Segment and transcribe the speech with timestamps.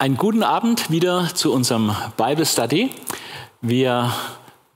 [0.00, 2.88] Einen guten Abend wieder zu unserem Bible Study.
[3.60, 4.10] Wir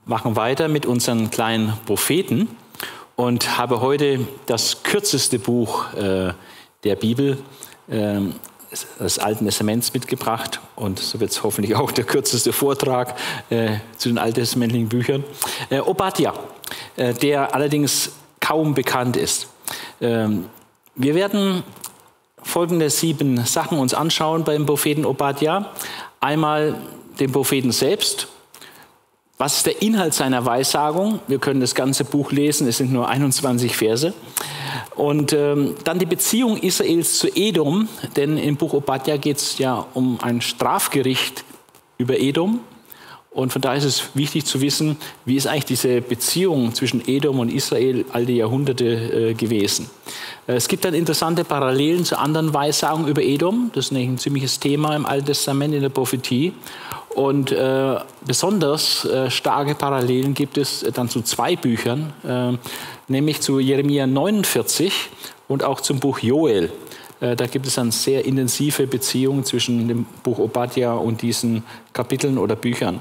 [0.05, 2.47] machen weiter mit unseren kleinen Propheten
[3.15, 6.31] und habe heute das kürzeste Buch äh,
[6.83, 7.39] der Bibel,
[7.87, 8.19] äh,
[8.99, 13.15] des Alten Testaments mitgebracht und so wird es hoffentlich auch der kürzeste Vortrag
[13.49, 15.23] äh, zu den alttestamentlichen Büchern.
[15.71, 16.35] Äh, Obadja,
[16.97, 19.47] äh, der allerdings kaum bekannt ist.
[20.01, 20.45] Ähm,
[20.93, 21.63] wir werden
[22.45, 25.71] folgende sieben Sachen uns anschauen beim Propheten Obadja.
[26.21, 26.75] Einmal
[27.19, 28.27] den Propheten selbst.
[29.37, 31.19] Was ist der Inhalt seiner Weissagung?
[31.27, 34.13] Wir können das ganze Buch lesen, es sind nur 21 Verse.
[34.95, 39.85] Und ähm, dann die Beziehung Israels zu Edom, denn im Buch Obadja geht es ja
[39.93, 41.43] um ein Strafgericht
[41.97, 42.61] über Edom.
[43.35, 47.39] Und von daher ist es wichtig zu wissen, wie ist eigentlich diese Beziehung zwischen Edom
[47.39, 49.89] und Israel all die Jahrhunderte äh, gewesen.
[50.47, 53.71] Äh, es gibt dann interessante Parallelen zu anderen Weissagungen über Edom.
[53.73, 56.53] Das ist ein ziemliches Thema im Alten Testament in der Prophetie.
[57.09, 62.57] Und äh, besonders äh, starke Parallelen gibt es dann zu zwei Büchern, äh,
[63.09, 64.93] nämlich zu Jeremia 49
[65.49, 66.71] und auch zum Buch Joel.
[67.19, 71.63] Äh, da gibt es dann sehr intensive Beziehungen zwischen dem Buch Obadja und diesen
[71.93, 72.99] Kapiteln oder Büchern.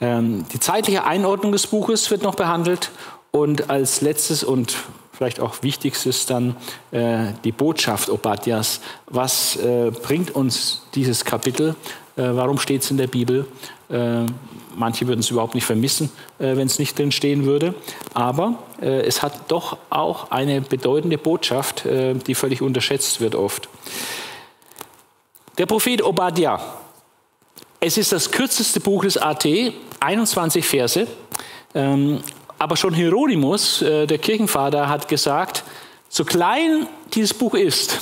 [0.00, 2.90] Ähm, die zeitliche Einordnung des Buches wird noch behandelt
[3.30, 4.76] und als letztes und
[5.12, 6.56] vielleicht auch wichtigstes dann
[6.90, 8.80] äh, die Botschaft Obadjas.
[9.06, 11.74] Was äh, bringt uns dieses Kapitel?
[12.14, 13.46] Warum steht es in der Bibel?
[14.72, 17.74] Äh, manche würden es überhaupt nicht vermissen, äh, wenn es nicht drin stehen würde.
[18.14, 23.68] Aber äh, es hat doch auch eine bedeutende Botschaft, die völlig unterschätzt wird oft.
[25.58, 26.60] Der Prophet Obadja.
[27.80, 29.46] Es ist das kürzeste Buch des AT,
[30.00, 31.06] 21 Verse.
[31.74, 32.22] Ähm,
[32.58, 35.64] aber schon Hieronymus, äh, der Kirchenvater, hat gesagt,
[36.08, 38.00] so klein dieses Buch ist,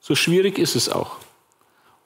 [0.00, 1.16] so schwierig ist es auch.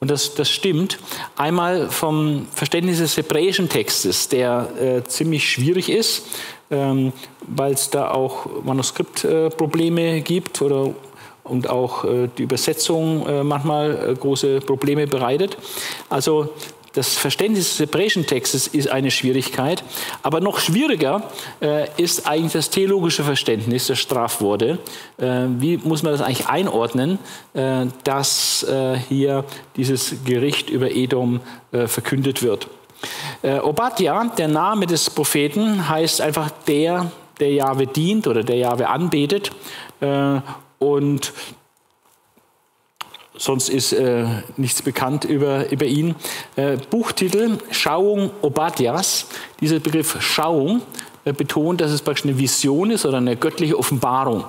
[0.03, 0.99] Und das, das stimmt.
[1.37, 6.23] Einmal vom Verständnis des hebräischen Textes, der äh, ziemlich schwierig ist,
[6.71, 7.13] ähm,
[7.47, 10.95] weil es da auch Manuskriptprobleme äh, gibt oder
[11.45, 15.59] und auch äh, die Übersetzung äh, manchmal äh, große Probleme bereitet.
[16.09, 16.55] Also
[16.93, 19.85] das Verständnis des hebräischen Textes ist eine Schwierigkeit,
[20.23, 21.23] aber noch schwieriger
[21.63, 24.79] äh, ist eigentlich das theologische Verständnis der Strafworte.
[25.19, 27.19] Äh, wie muss man das eigentlich einordnen,
[27.55, 29.45] äh, dass äh, hier
[29.77, 31.41] dieses Gericht über Edom
[31.73, 32.67] äh, verkündet wird?
[33.43, 38.89] Äh, Obadja, der Name des Propheten, heißt einfach der, der Jahwe dient oder der Jahwe
[38.89, 39.51] anbetet.
[40.79, 41.33] und
[43.41, 44.27] sonst ist äh,
[44.59, 46.15] nichts bekannt über, über ihn.
[46.57, 49.27] Äh, Buchtitel Schauung Obadias.
[49.61, 50.83] Dieser Begriff Schauung
[51.25, 54.45] äh, betont, dass es praktisch eine Vision ist oder eine göttliche Offenbarung.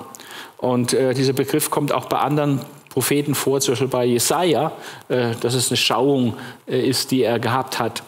[0.58, 2.60] Und äh, dieser Begriff kommt auch bei anderen
[2.90, 4.72] Propheten vor, zum Beispiel bei Jesaja,
[5.08, 6.34] äh, dass es eine Schauung
[6.68, 8.02] äh, ist, die er gehabt hat.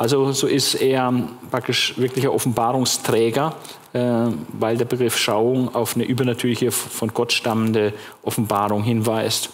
[0.00, 1.12] Also so ist er
[1.50, 3.54] praktisch wirklicher Offenbarungsträger,
[3.92, 9.50] weil der Begriff Schauung auf eine übernatürliche, von Gott stammende Offenbarung hinweist.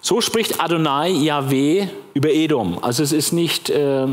[0.00, 2.78] So spricht Adonai Yahweh über Edom.
[2.80, 4.06] Also es ist nicht äh,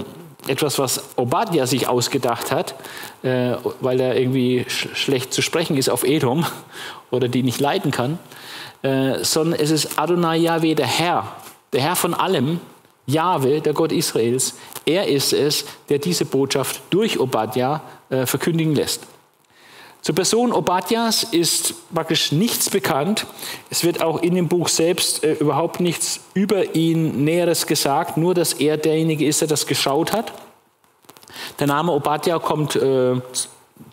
[0.48, 2.76] etwas, was Obadja sich ausgedacht hat,
[3.24, 6.46] äh, weil er irgendwie sch schlecht zu sprechen ist auf Edom
[7.12, 8.20] oder die nicht leiden kann,
[8.82, 11.32] äh, sondern es ist Adonai Yahweh, der Herr,
[11.72, 12.60] der Herr von allem,
[13.08, 14.54] Yahweh, der Gott Israels.
[14.86, 19.02] Er ist es, der diese Botschaft durch Obadja äh, verkündigen lässt.
[20.02, 23.26] Zur Person Obadjas ist praktisch nichts bekannt.
[23.70, 28.34] Es wird auch in dem Buch selbst äh, überhaupt nichts über ihn Näheres gesagt, nur
[28.34, 30.32] dass er derjenige ist, der das geschaut hat.
[31.60, 33.16] Der Name Obadja kommt äh,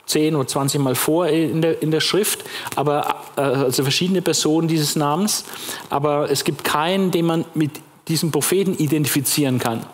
[0.06, 2.44] 10 oder 20 Mal vor in der, in der Schrift,
[2.76, 5.44] aber äh, also verschiedene Personen dieses Namens.
[5.91, 7.72] Aber es gibt keinen, den man mit
[8.09, 9.84] diesem Propheten identifizieren kann.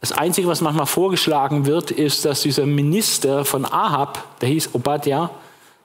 [0.00, 5.30] Das Einzige, was manchmal vorgeschlagen wird, ist, dass dieser Minister von Ahab, der hieß Obadja,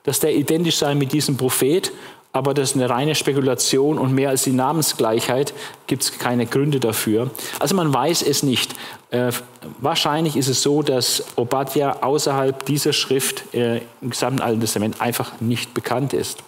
[0.03, 1.91] dass der identisch sei mit diesem Prophet,
[2.31, 5.53] aber das ist eine reine Spekulation und mehr als die Namensgleichheit
[5.85, 7.29] gibt es keine Gründe dafür.
[7.59, 8.73] Also man weiß es nicht.
[9.11, 9.31] Äh,
[9.79, 15.39] wahrscheinlich ist es so, dass Obadja außerhalb dieser Schrift äh, im gesamten Alten Testament einfach
[15.41, 16.39] nicht bekannt ist.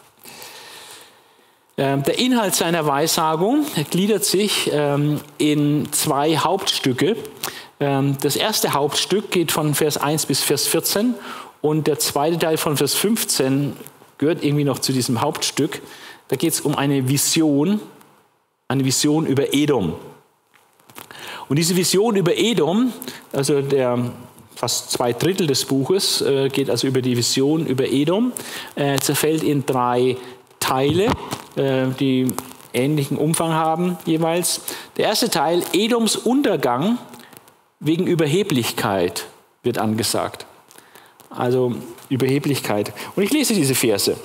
[1.77, 7.17] Ähm, der Inhalt seiner Weissagung gliedert sich ähm, in zwei Hauptstücke.
[7.81, 11.15] Ähm, das erste Hauptstück geht von Vers 1 bis Vers 14
[11.61, 13.73] und der zweite Teil von Vers 15
[14.17, 15.81] gehört irgendwie noch zu diesem Hauptstück.
[16.29, 17.81] Da geht es um eine Vision,
[18.69, 19.95] eine Vision über Edom.
[21.49, 22.93] Und diese Vision über Edom,
[23.33, 24.11] also der
[24.55, 28.31] fast zwei Drittel des Buches, äh, geht also über die Vision über Edom,
[28.75, 30.15] äh, zerfällt in drei
[30.65, 31.05] Teile.
[31.55, 32.33] Äh, die
[32.73, 34.61] ähnlichen Umfang haben jeweils.
[34.97, 36.97] Der erste Teil, Edoms Untergang
[37.79, 39.27] wegen Überheblichkeit,
[39.63, 40.45] wird angesagt.
[41.29, 41.75] Also
[42.09, 42.93] Überheblichkeit.
[43.15, 44.17] Und ich lese diese Verse.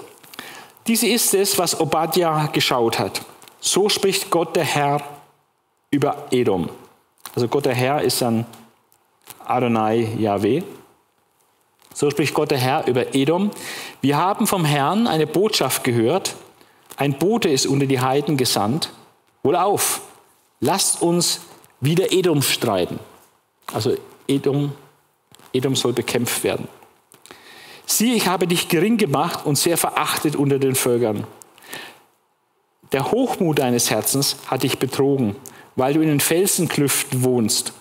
[0.86, 3.22] Diese ist es, was Obadja geschaut hat.
[3.60, 5.02] So spricht Gott der Herr
[5.90, 6.70] über Edom.
[7.34, 8.46] Also Gott der Herr ist dann
[9.44, 10.62] Adonai Yahweh.
[11.94, 13.50] So spricht Gott der Herr über Edom.
[14.00, 16.36] Wir haben vom Herrn eine Botschaft gehört.
[16.96, 18.90] Ein Bote ist unter die Heiden gesandt.
[19.42, 20.02] Wohl auf,
[20.60, 21.40] lasst uns
[21.80, 22.98] wieder Edom streiten.
[23.72, 23.96] Also
[24.28, 24.72] Edom,
[25.52, 26.68] Edom soll bekämpft werden.
[27.86, 31.26] Sieh, ich habe dich gering gemacht und sehr verachtet unter den Völkern.
[32.92, 35.36] Der Hochmut deines Herzens hat dich betrogen,
[35.76, 37.72] weil du in den Felsenklüften wohnst.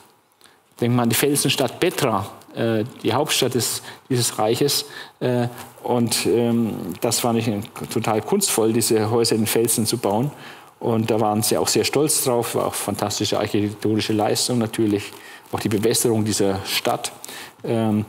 [0.79, 4.85] Denk mal an die Felsenstadt Petra, äh, die Hauptstadt des, dieses Reiches.
[5.19, 5.47] Äh,
[5.83, 7.49] und ähm, das war nicht
[7.91, 10.31] total kunstvoll, diese Häuser in den Felsen zu bauen.
[10.79, 15.11] Und da waren sie auch sehr stolz drauf, war auch fantastische architektonische Leistung natürlich,
[15.51, 17.11] auch die Bewässerung dieser Stadt.
[17.63, 18.05] Ähm,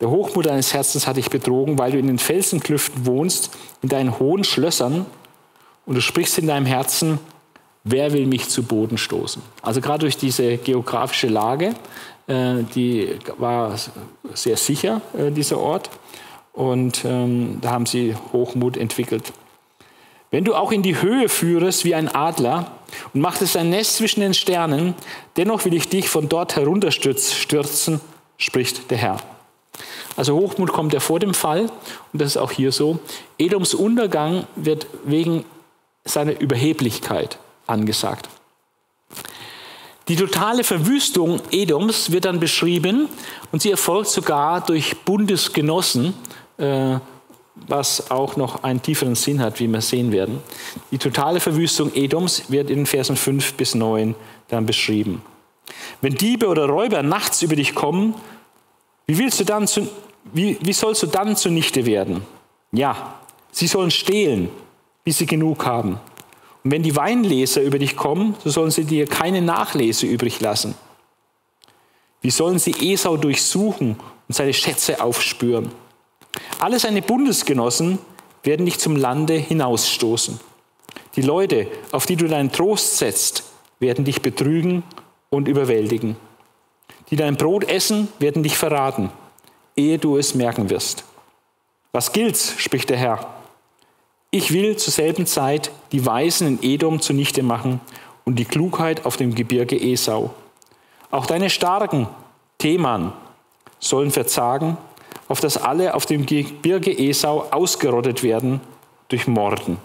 [0.00, 3.50] der Hochmut deines Herzens hat dich betrogen, weil du in den Felsenklüften wohnst,
[3.82, 5.04] in deinen hohen Schlössern
[5.84, 7.18] und du sprichst in deinem Herzen,
[7.84, 9.42] wer will mich zu Boden stoßen?
[9.60, 11.74] Also gerade durch diese geografische Lage,
[12.30, 13.74] die war
[14.34, 15.90] sehr sicher, äh, dieser Ort.
[16.52, 19.32] Und ähm, da haben sie Hochmut entwickelt.
[20.30, 22.70] Wenn du auch in die Höhe führest wie ein Adler
[23.12, 24.94] und machtest ein Nest zwischen den Sternen,
[25.36, 28.00] dennoch will ich dich von dort herunterstürzen,
[28.36, 29.16] spricht der Herr.
[30.16, 31.62] Also Hochmut kommt ja vor dem Fall
[32.12, 33.00] und das ist auch hier so.
[33.38, 35.44] Edoms Untergang wird wegen
[36.04, 38.28] seiner Überheblichkeit angesagt.
[40.10, 43.08] Die totale Verwüstung Edoms wird dann beschrieben
[43.52, 46.14] und sie erfolgt sogar durch Bundesgenossen,
[46.58, 46.98] äh,
[47.68, 50.40] was auch noch einen tieferen Sinn hat, wie wir sehen werden.
[50.90, 54.16] Die totale Verwüstung Edoms wird in Versen 5 bis 9
[54.48, 55.22] dann beschrieben.
[56.00, 58.16] Wenn Diebe oder Räuber nachts über dich kommen,
[59.06, 59.86] wie, willst du dann zu,
[60.32, 62.22] wie, wie sollst du dann zunichte werden?
[62.72, 63.20] Ja,
[63.52, 64.48] sie sollen stehlen,
[65.04, 66.00] bis sie genug haben.
[66.62, 70.74] Und wenn die Weinleser über dich kommen, so sollen sie dir keine Nachlese übrig lassen.
[72.20, 73.96] Wie sollen sie Esau durchsuchen
[74.28, 75.70] und seine Schätze aufspüren?
[76.58, 77.98] Alle seine Bundesgenossen
[78.42, 80.38] werden dich zum Lande hinausstoßen.
[81.16, 83.44] Die Leute, auf die du deinen Trost setzt,
[83.78, 84.82] werden dich betrügen
[85.30, 86.16] und überwältigen.
[87.10, 89.10] Die dein Brot essen, werden dich verraten,
[89.76, 91.04] ehe du es merken wirst.
[91.92, 93.39] Was gilt's, spricht der Herr.
[94.32, 97.80] Ich will zur selben Zeit die Weisen in Edom zunichte machen
[98.24, 100.32] und die Klugheit auf dem Gebirge Esau.
[101.10, 102.06] Auch deine starken
[102.58, 103.12] Themen
[103.80, 104.76] sollen verzagen,
[105.26, 108.60] auf dass alle auf dem Gebirge Esau ausgerottet werden
[109.08, 109.78] durch Morden.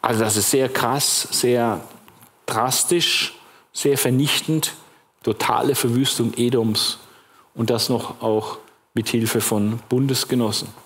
[0.00, 1.80] Also das ist sehr krass, sehr
[2.46, 3.34] drastisch,
[3.72, 4.74] sehr vernichtend,
[5.24, 6.98] totale Verwüstung Edoms
[7.56, 8.58] und das noch auch
[8.92, 10.83] mit Hilfe von Bundesgenossen.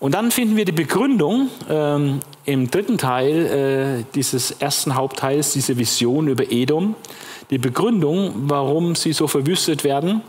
[0.00, 5.76] Und dann finden wir die Begründung ähm, im dritten Teil äh, dieses ersten Hauptteils, diese
[5.76, 6.94] Vision über Edom.
[7.50, 10.20] Die Begründung, warum sie so verwüstet werden,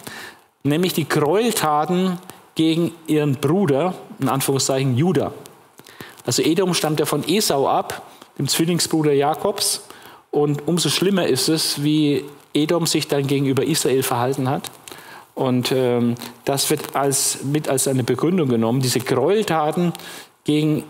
[0.63, 2.17] nämlich die Gräueltaten
[2.55, 5.33] gegen ihren Bruder, in Anführungszeichen Judah.
[6.25, 8.01] Also Edom stammt ja von Esau ab,
[8.37, 9.87] dem Zwillingsbruder Jakobs.
[10.31, 14.71] Und umso schlimmer ist es, wie Edom sich dann gegenüber Israel verhalten hat.
[15.39, 18.81] Und ähm, das wird als, mit als eine Begründung genommen.
[18.81, 19.93] Diese Gräueltaten
[20.43, 20.83] gegen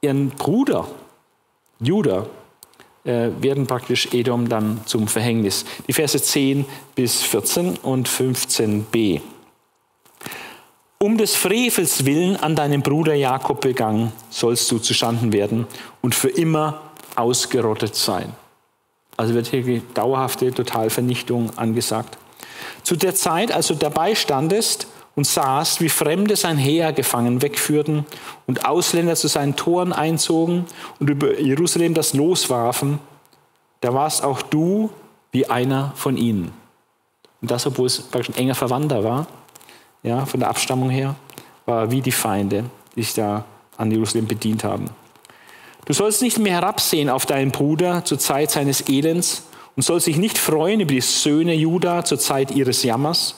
[0.00, 0.86] ihren Bruder,
[1.80, 2.26] Judah,
[3.02, 5.64] äh, werden praktisch Edom dann zum Verhängnis.
[5.88, 9.22] Die Verse 10 bis 14 und 15b.
[10.98, 15.66] Um des Frevels willen an deinem Bruder Jakob begangen, sollst du zustanden werden
[16.00, 16.80] und für immer
[17.16, 18.32] ausgerottet sein.
[19.16, 22.18] Also wird hier dauerhafte Totalvernichtung angesagt.
[22.86, 28.06] Zu der Zeit, als du dabei standest und sahst, wie Fremde sein Heer gefangen wegführten
[28.46, 30.66] und Ausländer zu seinen Toren einzogen
[31.00, 33.00] und über Jerusalem das Los warfen,
[33.80, 34.90] da warst auch du
[35.32, 36.52] wie einer von ihnen.
[37.42, 39.26] Und das, obwohl es praktisch ein enger Verwandter war,
[40.04, 41.16] ja, von der Abstammung her,
[41.64, 43.44] war wie die Feinde, die sich da
[43.76, 44.90] an Jerusalem bedient haben.
[45.86, 49.42] Du sollst nicht mehr herabsehen auf deinen Bruder zur Zeit seines Elends
[49.76, 53.36] und sollst dich nicht freuen über die Söhne Juda zur Zeit ihres Jammers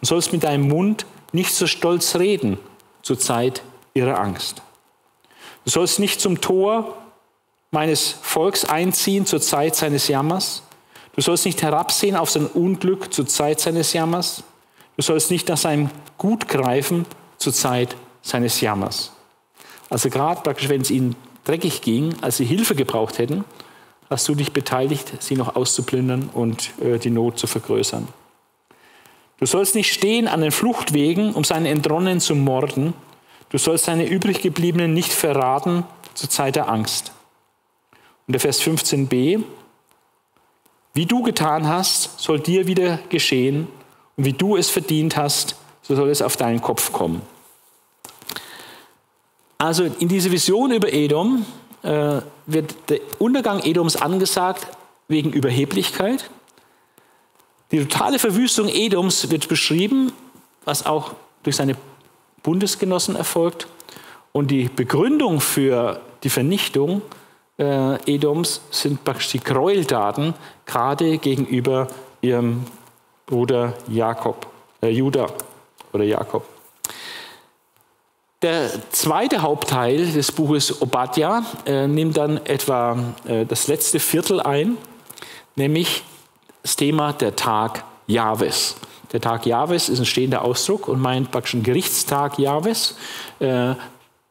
[0.00, 2.58] und sollst mit deinem Mund nicht so stolz reden
[3.02, 3.62] zur Zeit
[3.94, 4.62] ihrer Angst.
[5.64, 6.96] Du sollst nicht zum Tor
[7.70, 10.62] meines Volks einziehen zur Zeit seines Jammers.
[11.14, 14.44] Du sollst nicht herabsehen auf sein Unglück zur Zeit seines Jammers.
[14.96, 17.06] Du sollst nicht nach seinem Gut greifen
[17.38, 19.12] zur Zeit seines Jammers.
[19.90, 23.44] Also gerade praktisch, wenn es ihnen dreckig ging, als sie Hilfe gebraucht hätten,
[24.12, 28.06] hast du dich beteiligt, sie noch auszuplündern und äh, die Not zu vergrößern.
[29.38, 32.94] Du sollst nicht stehen an den Fluchtwegen, um seine Entronnenen zu morden.
[33.48, 37.12] Du sollst seine übriggebliebenen nicht verraten zur Zeit der Angst.
[38.28, 39.42] Und der Vers 15b,
[40.94, 43.66] wie du getan hast, soll dir wieder geschehen,
[44.16, 47.22] und wie du es verdient hast, so soll es auf deinen Kopf kommen.
[49.58, 51.46] Also in dieser Vision über Edom
[51.82, 52.20] äh,
[52.52, 54.66] wird der Untergang Edoms angesagt
[55.08, 56.30] wegen Überheblichkeit.
[57.70, 60.12] Die totale Verwüstung Edoms wird beschrieben,
[60.64, 61.76] was auch durch seine
[62.42, 63.66] Bundesgenossen erfolgt.
[64.32, 67.02] Und die Begründung für die Vernichtung
[67.58, 70.34] äh, Edoms sind praktisch die Gräueltaten,
[70.66, 71.88] gerade gegenüber
[72.20, 72.64] ihrem
[73.26, 74.46] Bruder Jakob,
[74.82, 75.28] äh, Judah
[75.92, 76.51] oder Jakob.
[78.42, 84.76] Der zweite Hauptteil des Buches Obadja äh, nimmt dann etwa äh, das letzte Viertel ein,
[85.54, 86.02] nämlich
[86.64, 88.74] das Thema der Tag Jahwes.
[89.12, 92.96] Der Tag Jahwes ist ein stehender Ausdruck und meint praktisch einen Gerichtstag Jahwes.
[93.38, 93.74] Äh,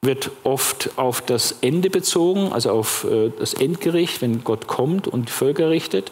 [0.04, 5.30] wird oft auf das Ende bezogen, also auf äh, das Endgericht, wenn Gott kommt und
[5.30, 6.12] die Völker richtet.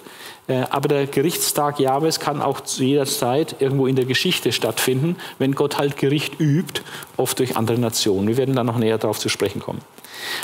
[0.49, 5.15] Äh, aber der Gerichtstag Jahwes kann auch zu jeder Zeit irgendwo in der Geschichte stattfinden,
[5.37, 6.81] wenn Gott halt Gericht übt,
[7.15, 8.27] oft durch andere Nationen.
[8.27, 9.81] Wir werden da noch näher darauf zu sprechen kommen.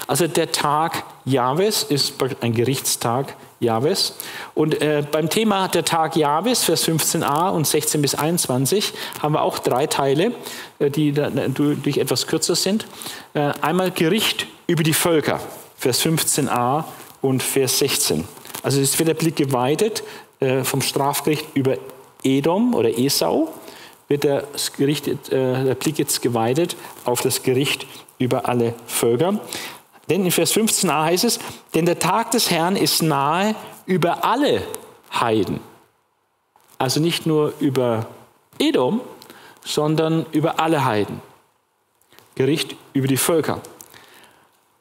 [0.08, 4.16] Also der Tag Jahwes ist ein Gerichtstag Jahwes.
[4.54, 9.42] Und äh, beim Thema der Tag Jahwes, Vers 15a und 16 bis 21, haben wir
[9.42, 10.34] auch drei Teile,
[10.80, 12.86] äh, die durch etwas kürzer sind.
[13.34, 15.40] Äh, einmal Gericht über die Völker,
[15.78, 16.86] Vers 15a
[17.22, 18.26] und Vers 16.
[18.66, 20.02] Also es wird der Blick geweitet
[20.40, 21.78] äh, vom Strafgericht über
[22.24, 23.54] Edom oder Esau,
[24.08, 27.86] wird der, Gericht, äh, der Blick jetzt geweitet auf das Gericht
[28.18, 29.40] über alle Völker.
[30.10, 31.40] Denn in Vers 15a heißt es,
[31.76, 33.54] denn der Tag des Herrn ist nahe
[33.86, 34.64] über alle
[35.14, 35.60] Heiden.
[36.80, 38.08] Also nicht nur über
[38.58, 39.02] Edom,
[39.64, 41.22] sondern über alle Heiden.
[42.34, 43.62] Gericht über die Völker.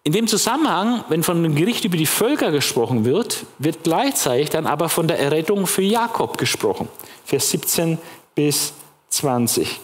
[0.07, 4.67] In dem Zusammenhang, wenn von dem Gericht über die Völker gesprochen wird, wird gleichzeitig dann
[4.67, 6.91] aber von der Errettung für Jakob gesprochen.
[7.25, 7.97] Vers 17
[8.35, 8.75] bis
[9.09, 9.81] 20.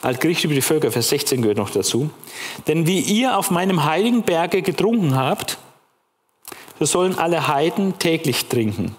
[0.00, 2.08] Als Gericht über die Völker, Vers 16 gehört noch dazu.
[2.66, 5.58] Denn wie ihr auf meinem heiligen Berge getrunken habt,
[6.78, 8.96] so sollen alle Heiden täglich trinken.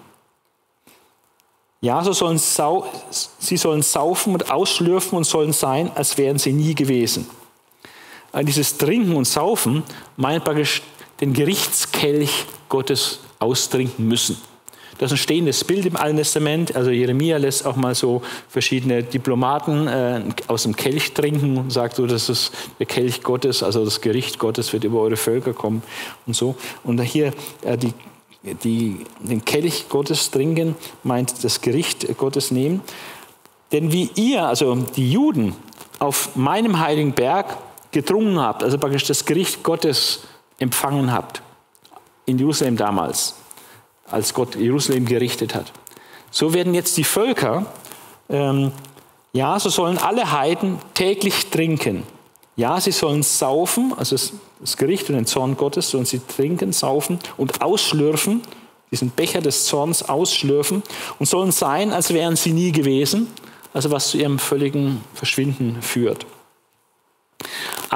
[1.80, 6.76] Ja, so sollen sie sollen saufen und ausschlürfen und sollen sein, als wären sie nie
[6.76, 7.28] gewesen.
[8.36, 9.82] Also dieses Trinken und Saufen
[10.18, 10.82] meint praktisch
[11.22, 14.36] den Gerichtskelch Gottes austrinken müssen.
[14.98, 16.76] Das ist ein stehendes Bild im Alten Testament.
[16.76, 21.96] Also Jeremia lässt auch mal so verschiedene Diplomaten äh, aus dem Kelch trinken und sagt
[21.96, 25.82] so, das ist der Kelch Gottes, also das Gericht Gottes wird über eure Völker kommen
[26.26, 26.56] und so.
[26.84, 27.94] Und hier äh, die,
[28.62, 32.82] die, den Kelch Gottes trinken, meint das Gericht Gottes nehmen.
[33.72, 35.54] Denn wie ihr, also die Juden,
[35.98, 37.56] auf meinem heiligen Berg
[37.96, 40.20] getrunken habt, also praktisch das Gericht Gottes
[40.58, 41.40] empfangen habt,
[42.26, 43.36] in Jerusalem damals,
[44.10, 45.72] als Gott Jerusalem gerichtet hat.
[46.30, 47.64] So werden jetzt die Völker,
[48.28, 48.72] ähm,
[49.32, 52.02] ja, so sollen alle Heiden täglich trinken.
[52.56, 54.14] Ja, sie sollen saufen, also
[54.60, 58.42] das Gericht und den Zorn Gottes sollen sie trinken, saufen und ausschlürfen,
[58.90, 60.82] diesen Becher des Zorns ausschlürfen
[61.18, 63.28] und sollen sein, als wären sie nie gewesen,
[63.72, 66.26] also was zu ihrem völligen Verschwinden führt.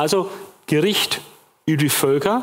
[0.00, 0.30] Also
[0.64, 1.20] Gericht
[1.66, 2.42] über die Völker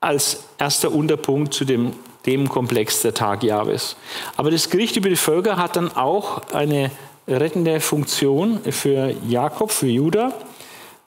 [0.00, 3.96] als erster Unterpunkt zu dem Themenkomplex der Tag Jahres.
[4.38, 6.90] Aber das Gericht über die Völker hat dann auch eine
[7.28, 10.32] rettende Funktion für Jakob, für Judah.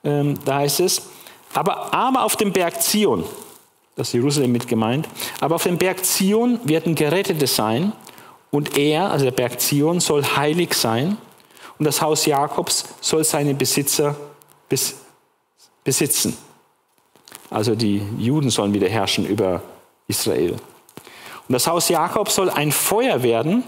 [0.04, 1.02] Ähm, da heißt es,
[1.56, 3.24] aber, aber auf dem Berg Zion,
[3.96, 5.10] das ist Jerusalem mit gemeint,
[5.42, 7.94] aber auf dem Berg Zion werden Gerettete sein
[8.52, 11.18] und er, also der Berg Zion, soll heilig sein
[11.80, 14.16] und das Haus Jakobs soll seine Besitzer
[14.70, 15.05] besitzen.
[17.50, 19.62] Also die Juden sollen wieder herrschen über
[20.08, 20.52] Israel.
[21.48, 23.64] Und das Haus Jakob soll ein Feuer werden und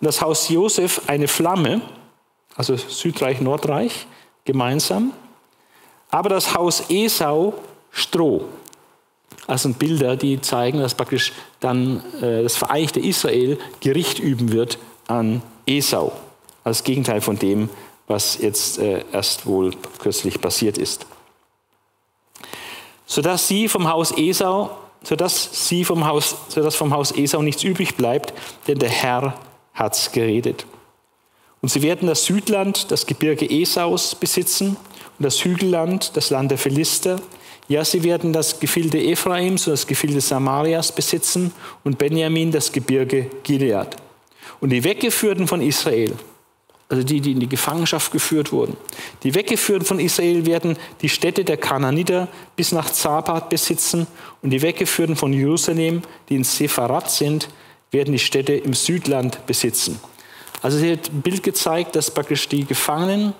[0.00, 1.82] das Haus Josef eine Flamme,
[2.56, 4.06] also Südreich, Nordreich
[4.44, 5.12] gemeinsam.
[6.10, 7.54] Aber das Haus Esau
[7.90, 8.44] Stroh.
[9.46, 15.42] Also Bilder, die zeigen, dass praktisch dann äh, das vereinigte Israel Gericht üben wird an
[15.66, 16.12] Esau.
[16.64, 17.68] Als Gegenteil von dem,
[18.06, 21.06] was jetzt äh, erst wohl kürzlich passiert ist.
[23.06, 24.70] Sodass sie vom Haus Esau
[25.06, 28.32] sodass, sie vom Haus, sodass vom Haus Esau nichts übrig bleibt,
[28.66, 29.34] denn der Herr
[29.72, 30.66] hat's geredet.
[31.62, 34.76] Und sie werden das Südland, das Gebirge Esaus besitzen
[35.18, 37.20] und das Hügelland, das Land der Philister,
[37.68, 43.28] Ja, sie werden das Gefilde Ephraims und das Gefilde Samarias besitzen und Benjamin das Gebirge
[43.42, 43.88] Gilead.
[44.60, 46.12] Und die Weggeführten von Israel,
[46.88, 48.76] also die, die in die Gefangenschaft geführt wurden,
[49.22, 54.06] die Weggeführten von Israel werden die Städte der Kananiter bis nach Zapat besitzen
[54.42, 57.48] und die Weggeführten von Jerusalem, die in Sepharat sind,
[57.90, 60.00] werden die Städte im Südland besitzen.
[60.62, 63.34] Also sie hat ein Bild gezeigt, dass praktisch die Gefangenen,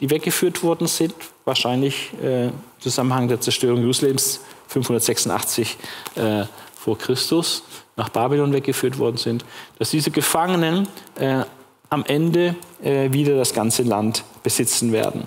[0.00, 5.76] die weggeführt worden sind, wahrscheinlich äh, im Zusammenhang der Zerstörung Jerusalems 586
[6.14, 6.44] äh,
[6.76, 7.64] vor Christus
[7.96, 9.44] nach Babylon weggeführt worden sind,
[9.78, 11.42] dass diese Gefangenen äh,
[11.90, 15.26] am Ende äh, wieder das ganze Land besitzen werden.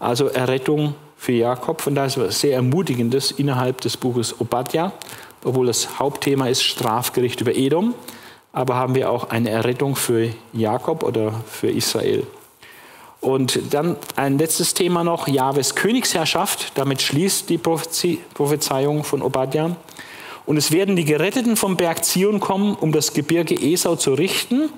[0.00, 4.92] Also Errettung für Jakob, von daher ist es sehr ermutigendes innerhalb des Buches Obadja,
[5.44, 7.94] obwohl das Hauptthema ist Strafgericht über Edom,
[8.52, 12.26] aber haben wir auch eine Errettung für Jakob oder für Israel.
[13.20, 16.72] Und dann ein letztes Thema noch, Jahwes Königsherrschaft.
[16.76, 19.74] Damit schließt die Prophezeiung von Obadja.
[20.44, 24.70] Und es werden die Geretteten vom Berg Zion kommen, um das Gebirge Esau zu richten.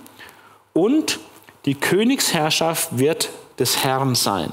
[0.79, 1.19] Und
[1.65, 4.53] die Königsherrschaft wird des Herrn sein.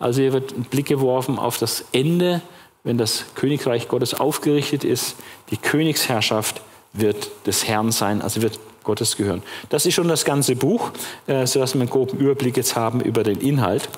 [0.00, 2.42] Also hier wird ein Blick geworfen auf das Ende,
[2.82, 5.14] wenn das Königreich Gottes aufgerichtet ist.
[5.52, 6.62] Die Königsherrschaft
[6.92, 9.44] wird des Herrn sein, also wird Gottes gehören.
[9.68, 10.90] Das ist schon das ganze Buch,
[11.28, 13.88] äh, sodass wir einen groben Überblick jetzt haben über den Inhalt.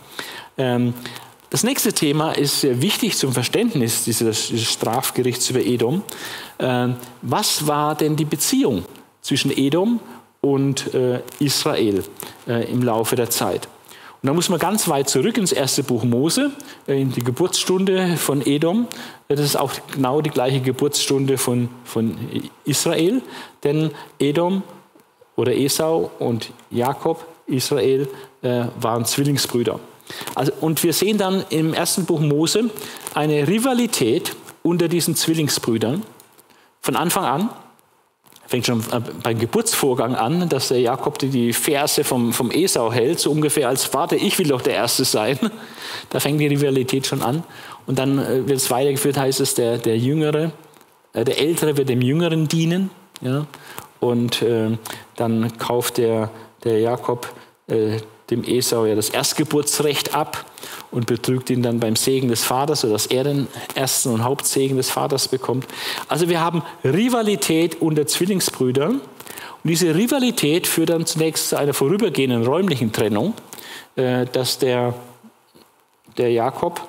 [0.59, 0.93] Ähm,
[1.49, 6.03] das nächste Thema ist sehr wichtig zum Verständnis dieses, Strafgerichts über Edom.
[6.59, 8.85] Ähm, was war denn die Beziehung
[9.23, 9.99] zwischen Edom
[10.41, 12.05] und äh, Israel
[12.47, 13.69] äh, im Laufe der Zeit?
[14.23, 16.51] Und da muss man ganz weit zurück ins erste Buch Mose,
[16.87, 18.87] äh, in die Geburtsstunde von Edom.
[19.29, 22.19] Das ist auch genau die gleiche Geburtsstunde von, von
[22.65, 23.23] Israel,
[23.65, 24.63] denn Edom
[25.37, 28.09] oder Esau und Jakob, Israel,
[28.43, 29.81] äh, waren Zwillingsbrüder.
[30.35, 32.71] Also, und wir sehen dann im ersten Buch Mose
[33.15, 36.03] eine Rivalität unter diesen Zwillingsbrüdern
[36.83, 37.49] von Anfang an
[38.51, 43.21] fängt schon äh, beim Geburtsvorgang an, dass der Jakob die Verse vom, vom Esau hält,
[43.21, 45.39] so ungefähr als Vater, ich will doch der Erste sein.
[46.11, 47.45] Da fängt die Rivalität schon an.
[47.87, 50.51] Und dann äh, wird es weitergeführt, heißt es, der, der Jüngere,
[51.13, 52.91] äh, der Ältere wird dem Jüngeren dienen.
[53.21, 53.47] Ja?
[54.01, 54.77] Und äh,
[55.15, 56.31] dann kauft der,
[56.65, 57.33] der Jakob
[57.69, 57.99] äh,
[58.31, 60.45] dem Esau ja das Erstgeburtsrecht ab
[60.91, 64.91] und betrügt ihn dann beim Segen des Vaters, sodass er den ersten und Hauptsegen des
[64.91, 65.67] Vaters bekommt.
[66.09, 69.01] Also wir haben Rivalität unter Zwillingsbrüdern.
[69.63, 73.35] Und diese Rivalität führt dann zunächst zu einer vorübergehenden räumlichen Trennung,
[73.97, 74.95] äh, dass der,
[76.17, 76.81] der Jakob,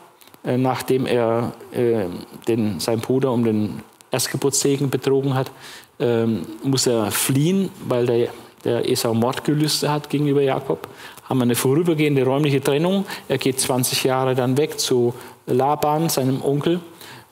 [0.46, 2.06] äh, nachdem er äh,
[2.48, 5.52] den, seinen Bruder um den Erstgeburtssegen betrogen hat,
[6.00, 8.30] ähm, muss er fliehen, weil der,
[8.64, 10.88] der Esau Mordgelüste hat gegenüber Jakob
[11.32, 13.06] haben wir eine vorübergehende räumliche Trennung.
[13.30, 15.14] Er geht 20 Jahre dann weg zu
[15.46, 16.82] Laban, seinem Onkel,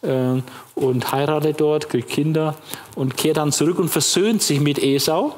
[0.04, 0.42] äh,
[0.76, 2.56] und heiratet dort, kriegt Kinder
[2.96, 5.36] und kehrt dann zurück und versöhnt sich mit Esau.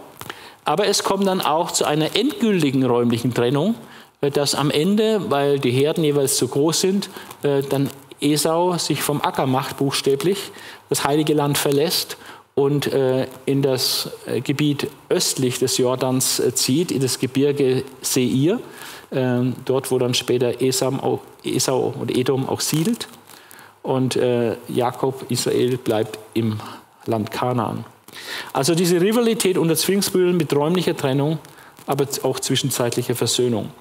[0.64, 3.74] Aber es kommt dann auch zu einer endgültigen räumlichen Trennung,
[4.22, 7.10] äh, dass am Ende, weil die Herden jeweils zu groß sind,
[7.42, 10.52] äh, dann Esau sich vom Acker macht, buchstäblich,
[10.88, 12.16] das heilige Land verlässt
[12.62, 18.60] und äh, in das äh, Gebiet östlich des Jordans äh, zieht, in das Gebirge Seir,
[19.12, 23.08] ähm, dort wo dann später Esam auch, Esau und Edom auch siedelt.
[23.84, 24.16] Und
[24.68, 26.60] Jakob, Israel, bleibt im
[27.08, 27.84] Land Kanaan.
[28.54, 31.40] Also diese Rivalität unter Zwillingsbrüdern mit räumlicher Trennung,
[31.88, 33.72] aber auch zwischenzeitlicher Versöhnung.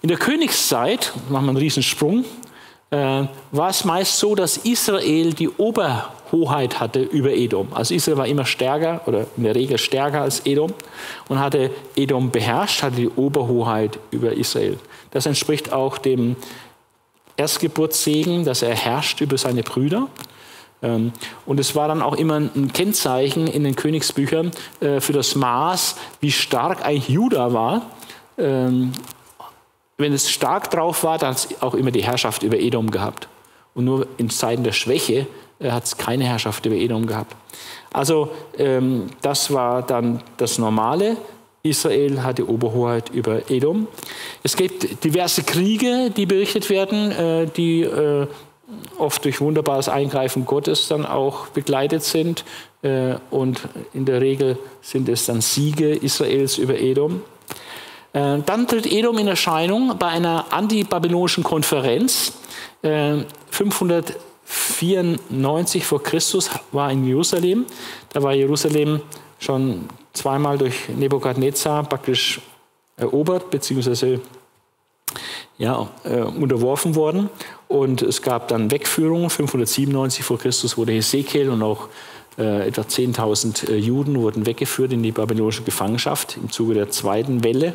[0.00, 2.24] In der Königszeit, machen wir einen Riesensprung,
[2.90, 5.50] äh, war es meist so, dass Israel die
[6.32, 7.68] Oberhoheit hatte über Edom.
[7.72, 10.72] Also Israel war immer stärker oder in der Regel stärker als Edom
[11.28, 14.78] und hatte Edom beherrscht, hatte die Oberhoheit über Israel.
[15.10, 16.36] Das entspricht auch dem
[17.36, 20.08] Erstgeburtssegen, dass er herrscht über seine Brüder.
[20.82, 21.12] Ähm,
[21.44, 25.96] und es war dann auch immer ein Kennzeichen in den Königsbüchern äh, für das Maß,
[26.20, 27.82] wie stark eigentlich Juda war
[28.38, 28.92] ähm,
[29.98, 33.28] wenn es stark drauf war, dann hat es auch immer die Herrschaft über Edom gehabt.
[33.74, 35.26] Und nur in Zeiten der Schwäche
[35.58, 37.34] äh, hat es keine Herrschaft über Edom gehabt.
[37.92, 41.16] Also ähm, das war dann das Normale.
[41.62, 43.88] Israel hatte Oberhoheit über Edom.
[44.42, 48.26] Es gibt diverse Kriege, die berichtet werden, äh, die äh,
[48.98, 52.44] oft durch wunderbares Eingreifen Gottes dann auch begleitet sind.
[52.82, 53.60] Äh, und
[53.94, 57.22] in der Regel sind es dann Siege Israels über Edom.
[58.12, 62.32] Äh, dann tritt Edom in Erscheinung bei einer antibabylonischen Konferenz
[62.82, 63.18] äh,
[63.50, 67.66] 500 94 vor Christus war in Jerusalem.
[68.12, 69.00] Da war Jerusalem
[69.38, 72.40] schon zweimal durch Nebukadnezar praktisch
[72.96, 74.20] erobert bzw.
[75.58, 77.28] Ja, äh, unterworfen worden.
[77.68, 79.30] Und es gab dann Wegführungen.
[79.30, 81.88] 597 vor Christus wurde Hesekiel und auch
[82.38, 87.42] äh, etwa 10.000 äh, Juden wurden weggeführt in die babylonische Gefangenschaft im Zuge der zweiten
[87.42, 87.74] Welle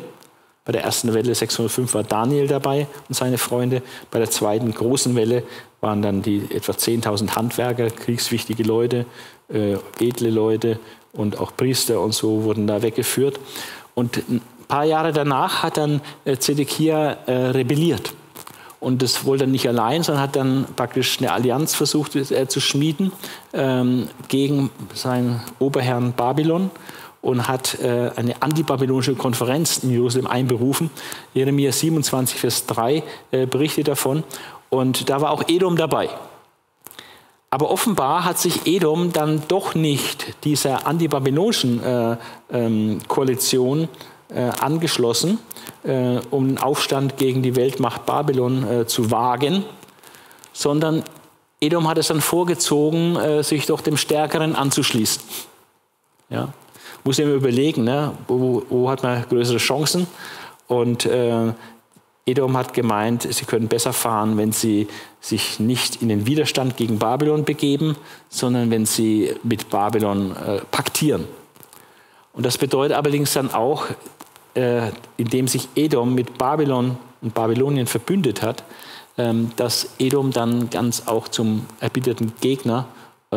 [0.64, 3.82] bei der ersten Welle 605 war Daniel dabei und seine Freunde.
[4.12, 5.42] Bei der zweiten großen Welle
[5.80, 9.06] waren dann die etwa 10.000 Handwerker, kriegswichtige Leute,
[9.52, 10.78] äh, edle Leute
[11.12, 13.40] und auch Priester und so wurden da weggeführt.
[13.94, 18.14] Und ein paar Jahre danach hat dann äh, Zedekia äh, rebelliert.
[18.78, 22.60] Und das wollte er nicht allein, sondern hat dann praktisch eine Allianz versucht äh, zu
[22.60, 23.12] schmieden
[23.52, 26.70] ähm, gegen seinen Oberherrn Babylon
[27.22, 30.90] und hat äh, eine antibabylonische Konferenz in Jerusalem einberufen.
[31.32, 34.24] Jeremia 27, Vers 3 äh, berichtet davon.
[34.68, 36.10] Und da war auch Edom dabei.
[37.48, 42.16] Aber offenbar hat sich Edom dann doch nicht dieser antibabylonischen äh,
[42.50, 43.88] ähm, Koalition
[44.34, 45.38] äh, angeschlossen,
[45.84, 49.64] äh, um einen Aufstand gegen die Weltmacht Babylon äh, zu wagen,
[50.52, 51.04] sondern
[51.60, 55.22] Edom hat es dann vorgezogen, äh, sich doch dem Stärkeren anzuschließen.
[56.30, 56.48] Ja
[57.04, 60.06] muss ich mir überlegen, ne, wo, wo, hat man größere Chancen.
[60.68, 61.52] Und äh,
[62.24, 64.86] Edom hat gemeint, sie können besser fahren, wenn sie
[65.20, 67.96] sich nicht in den Widerstand gegen Babylon begeben,
[68.28, 71.26] sondern wenn sie mit Babylon äh, paktieren.
[72.32, 73.86] Und das bedeutet allerdings dann auch,
[74.54, 78.64] äh, indem sich Edom mit Babylon und Babylonien verbündet hat,
[79.18, 82.86] ähm, dass Edom dann ganz auch zum erbitterten Gegner
[83.30, 83.36] äh,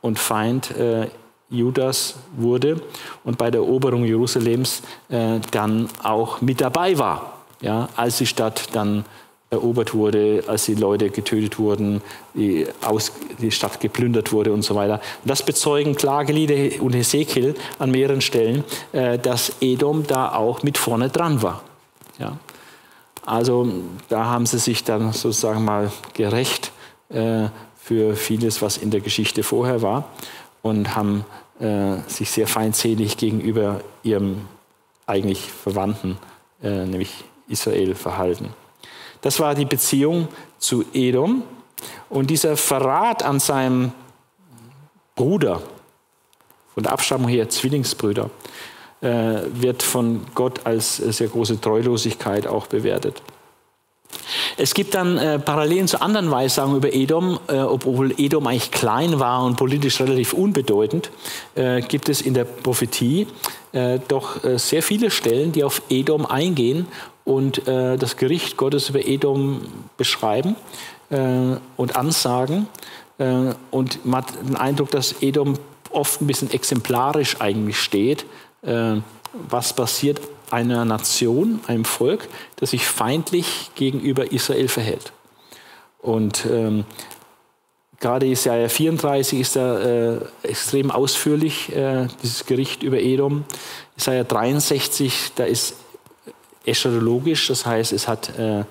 [0.00, 1.08] und Feind äh,
[1.48, 2.80] Judas wurde
[3.24, 8.68] und bei der Eroberung Jerusalems äh, dann auch mit dabei war, ja, als die Stadt
[8.72, 9.04] dann
[9.48, 12.02] erobert wurde, als die Leute getötet wurden,
[12.34, 14.94] die, aus, die Stadt geplündert wurde und so weiter.
[15.22, 20.78] Und das bezeugen Klagelieder und Hesekiel an mehreren Stellen, äh, dass Edom da auch mit
[20.78, 21.62] vorne dran war.
[22.18, 22.38] Ja.
[23.24, 23.68] Also
[24.08, 26.72] da haben sie sich dann sozusagen mal gerecht
[27.08, 30.08] äh, für vieles, was in der Geschichte vorher war
[30.66, 31.24] und haben
[31.60, 34.42] äh, sich sehr feindselig gegenüber ihrem
[35.06, 36.18] eigentlich Verwandten,
[36.62, 38.50] äh, nämlich Israel, verhalten.
[39.20, 41.42] Das war die Beziehung zu Edom.
[42.08, 43.92] Und dieser Verrat an seinem
[45.14, 45.62] Bruder,
[46.74, 48.30] von der Abstammung her Zwillingsbrüder,
[49.00, 53.22] äh, wird von Gott als sehr große Treulosigkeit auch bewertet.
[54.56, 59.20] Es gibt dann äh, Parallelen zu anderen Weissagungen über Edom, äh, obwohl Edom eigentlich klein
[59.20, 61.10] war und politisch relativ unbedeutend,
[61.54, 63.26] äh, gibt es in der Prophetie
[63.76, 66.86] äh, doch äh, sehr viele Stellen, die auf Edom eingehen
[67.24, 69.62] und äh, das Gericht Gottes über Edom
[69.96, 70.56] beschreiben
[71.08, 72.66] und ansagen.
[73.70, 75.54] und man hat den Eindruck, dass Edom
[75.90, 78.26] oft ein bisschen exemplarisch eigentlich steht,
[79.48, 85.12] was passiert einer Nation, einem Volk, das sich feindlich gegenüber Israel verhält.
[85.98, 86.84] Und ähm,
[88.00, 93.44] gerade Jesaja 34 ist da äh, extrem ausführlich, äh, dieses Gericht über Edom.
[93.96, 95.74] Jesaja 63, da ist
[96.64, 98.64] eschatologisch, das heißt, es hat, äh,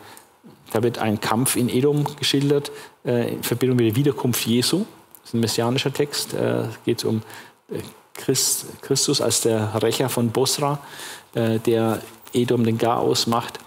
[0.71, 2.71] da wird ein Kampf in Edom geschildert
[3.05, 4.85] äh, in Verbindung mit der Wiederkunft Jesu.
[5.21, 7.21] Das ist ein messianischer Text, äh, geht um
[7.69, 7.79] äh,
[8.15, 10.79] Christ, Christus als der Rächer von Bosra.
[11.35, 11.99] Äh, der
[12.33, 13.59] Edom den Garaus macht.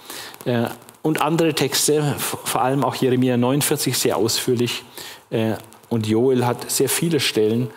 [0.46, 0.64] Äh,
[1.02, 4.84] und andere Texte, vor allem auch Jeremia 49 sehr ausführlich.
[5.30, 5.52] Äh,
[5.90, 7.70] und Joel hat sehr viele Stellen,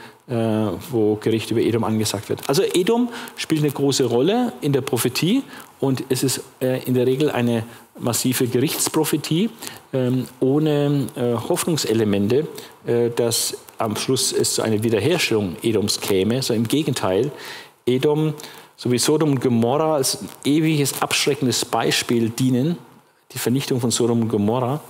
[0.92, 2.48] wo Gericht über Edom angesagt wird.
[2.48, 5.44] Also Edom spielt eine große Rolle in der Prophetie
[5.80, 7.64] und es ist in der Regel eine
[8.00, 9.50] massive Gerichtsprophetie
[9.92, 11.08] ähm, ohne
[11.50, 12.48] Hoffnungselemente,
[13.16, 16.42] dass am Schluss es zu einer Wiederherstellung Edoms käme.
[16.42, 17.32] So im Gegenteil,
[17.86, 18.34] Edom
[18.82, 22.80] so wie Sodom und Gomorra als ewiges, abschreckendes Beispiel dienen,
[23.32, 24.82] die Vernichtung von Sodom und Gomorra,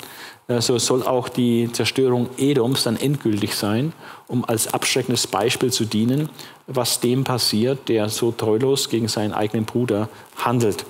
[0.47, 3.91] so also soll auch die Zerstörung Edoms dann endgültig sein,
[4.29, 6.29] um als abschreckendes Beispiel zu dienen,
[6.67, 10.85] was dem passiert, der so treulos gegen seinen eigenen Bruder handelt.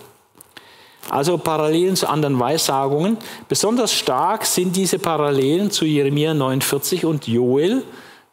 [1.10, 3.18] Also Parallelen zu anderen Weissagungen.
[3.48, 7.84] Besonders stark sind diese Parallelen zu Jeremia 49 und Joel.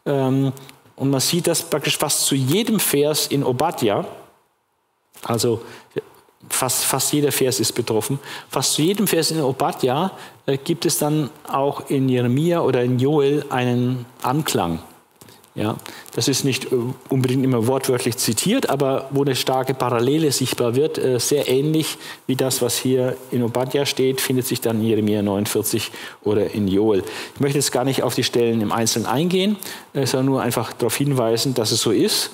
[0.07, 0.53] Ähm,
[0.97, 4.05] und man sieht das praktisch fast zu jedem Vers in Obadja.
[5.23, 5.63] Also
[6.49, 8.19] fast, fast jeder Vers ist betroffen.
[8.49, 10.13] Fast zu jedem Vers in Obadja
[10.47, 14.81] äh, gibt es dann auch in Jeremia oder in Joel einen Anklang.
[15.59, 15.77] Ja,
[16.14, 16.77] das ist nicht äh,
[17.09, 22.37] unbedingt immer wortwörtlich zitiert, aber wo eine starke Parallele sichtbar wird, äh, sehr ähnlich wie
[22.37, 25.90] das, was hier in Obadja steht, findet sich dann in Jeremia 49
[26.23, 27.03] oder in Joel.
[27.35, 29.57] Ich möchte jetzt gar nicht auf die Stellen im Einzelnen eingehen,
[29.94, 32.31] sondern nur einfach darauf hinweisen, dass es so ist.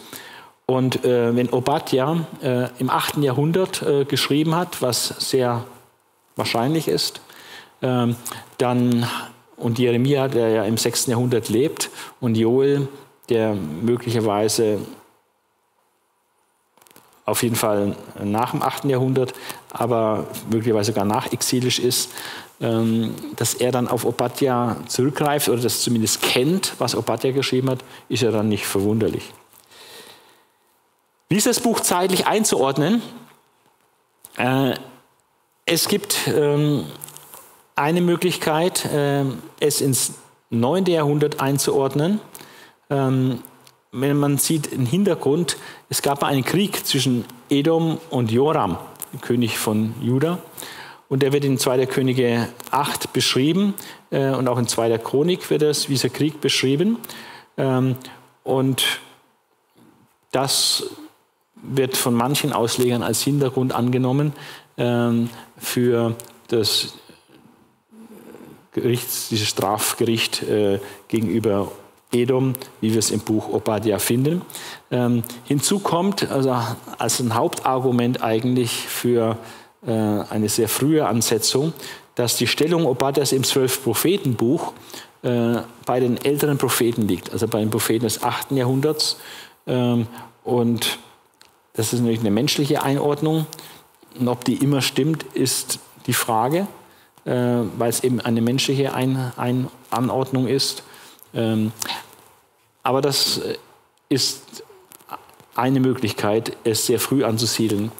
[0.66, 3.18] Und äh, wenn Obadja äh, im 8.
[3.18, 5.64] Jahrhundert äh, geschrieben hat, was sehr
[6.36, 7.22] wahrscheinlich ist.
[7.80, 8.16] Ähm,
[8.58, 9.06] dann
[9.56, 11.06] und Jeremia, der ja im 6.
[11.06, 12.88] Jahrhundert lebt, und Joel,
[13.28, 14.80] der möglicherweise
[17.24, 18.84] auf jeden Fall nach dem 8.
[18.84, 19.32] Jahrhundert,
[19.72, 22.10] aber möglicherweise sogar nachexilisch ist,
[22.60, 27.80] ähm, dass er dann auf Obadja zurückgreift oder das zumindest kennt, was Obadja geschrieben hat,
[28.08, 29.32] ist ja dann nicht verwunderlich.
[31.28, 33.02] Wie ist das Buch zeitlich einzuordnen?
[34.36, 34.74] Äh,
[35.66, 36.84] es gibt ähm,
[37.74, 39.24] eine Möglichkeit, äh,
[39.58, 40.14] es ins
[40.50, 40.84] 9.
[40.86, 42.20] Jahrhundert einzuordnen.
[42.90, 43.40] Ähm,
[43.92, 45.56] wenn man sieht im Hintergrund,
[45.88, 48.76] es gab einen Krieg zwischen Edom und Joram,
[49.20, 50.38] König von Juda.
[51.08, 51.86] Und der wird in 2.
[51.86, 53.74] Könige 8 beschrieben
[54.10, 54.98] äh, und auch in 2.
[54.98, 56.98] Chronik wird das, dieser Krieg beschrieben.
[57.56, 57.94] Ähm,
[58.42, 59.00] und
[60.32, 60.84] das
[61.54, 64.32] wird von manchen Auslegern als Hintergrund angenommen
[64.76, 66.16] ähm, für
[66.48, 66.94] das
[68.72, 71.70] Gericht, dieses Strafgericht äh, gegenüber
[72.14, 74.42] Edom, wie wir es im Buch Obadiah finden.
[74.90, 76.56] Ähm, hinzu kommt also
[76.98, 79.36] als ein Hauptargument eigentlich für
[79.86, 81.72] äh, eine sehr frühe Ansetzung,
[82.14, 84.72] dass die Stellung Obadias im Zwölf-Propheten-Buch
[85.22, 88.52] äh, bei den älteren Propheten liegt, also bei den Propheten des 8.
[88.52, 89.16] Jahrhunderts.
[89.66, 90.06] Ähm,
[90.44, 90.98] und
[91.74, 93.46] das ist natürlich eine menschliche Einordnung.
[94.18, 96.68] Und ob die immer stimmt, ist die Frage,
[97.24, 97.32] äh,
[97.78, 100.84] weil es eben eine menschliche Ein Ein Anordnung ist.
[101.34, 101.72] Ähm,
[102.82, 103.40] aber das
[104.08, 104.64] ist
[105.54, 107.92] eine Möglichkeit, es sehr früh anzusiedeln.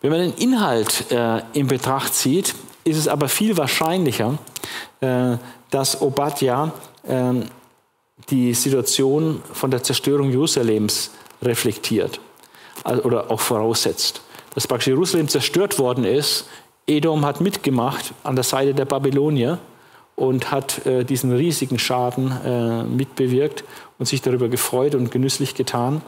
[0.00, 4.38] Wenn man den Inhalt äh, in Betracht zieht, ist es aber viel wahrscheinlicher,
[5.00, 5.36] äh,
[5.70, 6.72] dass Obadja
[7.06, 7.34] äh,
[8.30, 11.10] die Situation von der Zerstörung Jerusalems
[11.42, 12.20] reflektiert
[12.84, 14.22] also, oder auch voraussetzt.
[14.54, 16.46] Dass praktisch Jerusalem zerstört worden ist,
[16.86, 19.58] Edom hat mitgemacht an der Seite der Babylonier
[20.16, 23.64] und hat äh, diesen riesigen Schaden äh, mitbewirkt
[23.98, 26.02] und sich darüber gefreut und genüsslich getan.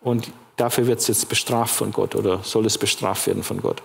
[0.00, 3.82] Und dafür wird es jetzt bestraft von Gott oder soll es bestraft werden von Gott.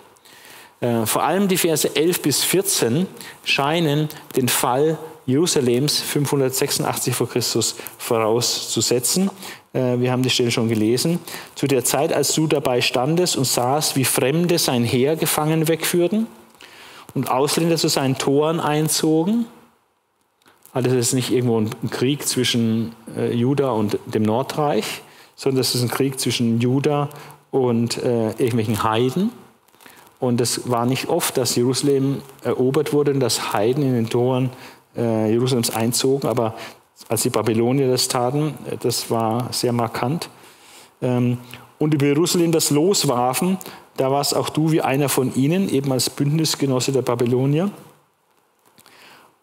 [0.81, 3.07] Äh, vor allem die Verse 11 bis 14
[3.43, 9.31] scheinen den Fall Jerusalems 586 vor Christus vorauszusetzen.
[9.73, 11.19] Äh, wir haben die Stelle schon gelesen.
[11.55, 16.27] Zu der Zeit, als du dabei standest und sahst, wie Fremde sein Heer gefangen wegführten
[17.13, 19.45] und Ausländer zu seinen Toren einzogen.
[20.75, 25.03] Also das ist nicht irgendwo ein Krieg zwischen äh, Juda und dem Nordreich,
[25.37, 27.07] sondern das ist ein Krieg zwischen Juda
[27.49, 29.31] und äh, irgendwelchen Heiden.
[30.19, 34.49] Und es war nicht oft, dass Jerusalem erobert wurde und dass Heiden in den Toren
[34.97, 36.55] äh, Jerusalems einzogen, aber
[37.07, 40.27] als die Babylonier das taten, äh, das war sehr markant.
[41.01, 41.37] Ähm,
[41.79, 43.59] und über Jerusalem das loswarfen,
[43.95, 47.71] da warst auch du wie einer von ihnen, eben als Bündnisgenosse der Babylonier.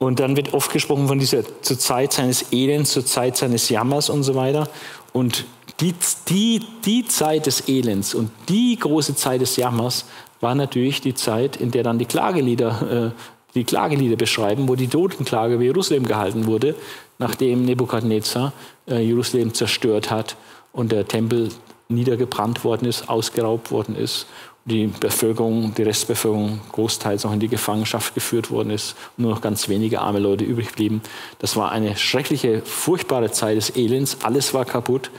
[0.03, 4.11] Und dann wird oft gesprochen von dieser zur Zeit seines Elends, zur Zeit seines Jammers
[4.11, 4.69] und so weiter.
[5.13, 5.45] Und
[5.79, 5.95] die,
[6.29, 10.05] die, die Zeit des Elends und die große Zeit des Jammers
[10.41, 13.21] war natürlich die Zeit, in der dann die Klagelieder, äh,
[13.55, 16.75] die Klagelieder beschreiben, wo die Totenklage über Jerusalem gehalten wurde,
[17.19, 18.53] nachdem Nebukadnezar
[18.89, 20.37] äh, Jerusalem zerstört hat
[20.73, 21.51] und der Tempel
[21.89, 24.27] niedergebrannt worden ist, ausgeraubt worden ist
[24.65, 29.41] die Bevölkerung, die Restbevölkerung großteils noch in die Gefangenschaft geführt worden ist und nur noch
[29.41, 31.03] ganz wenige arme Leute übrig blieben.
[31.41, 34.19] Das war eine schreckliche, furchtbare Zeit des Elends.
[34.23, 35.11] Alles war kaputt.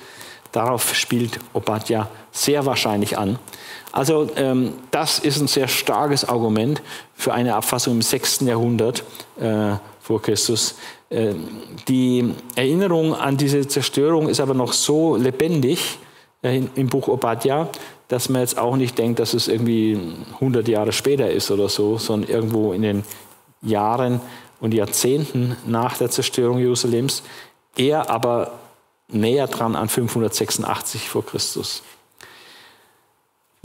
[0.53, 3.39] Darauf spielt Obadja sehr wahrscheinlich an.
[3.91, 6.81] Also ähm, das ist ein sehr starkes Argument
[7.15, 8.41] für eine Abfassung im 6.
[8.41, 9.03] Jahrhundert
[9.39, 10.75] äh, vor Christus.
[11.09, 11.33] Äh,
[11.87, 15.97] die Erinnerung an diese Zerstörung ist aber noch so lebendig
[16.43, 17.69] äh, im Buch Obadja,
[18.13, 19.99] dass man jetzt auch nicht denkt, dass es irgendwie
[20.35, 23.03] 100 Jahre später ist oder so, sondern irgendwo in den
[23.63, 24.21] Jahren
[24.59, 27.23] und Jahrzehnten nach der Zerstörung Jerusalems,
[27.75, 28.59] eher aber
[29.07, 31.81] näher dran an 586 vor Christus.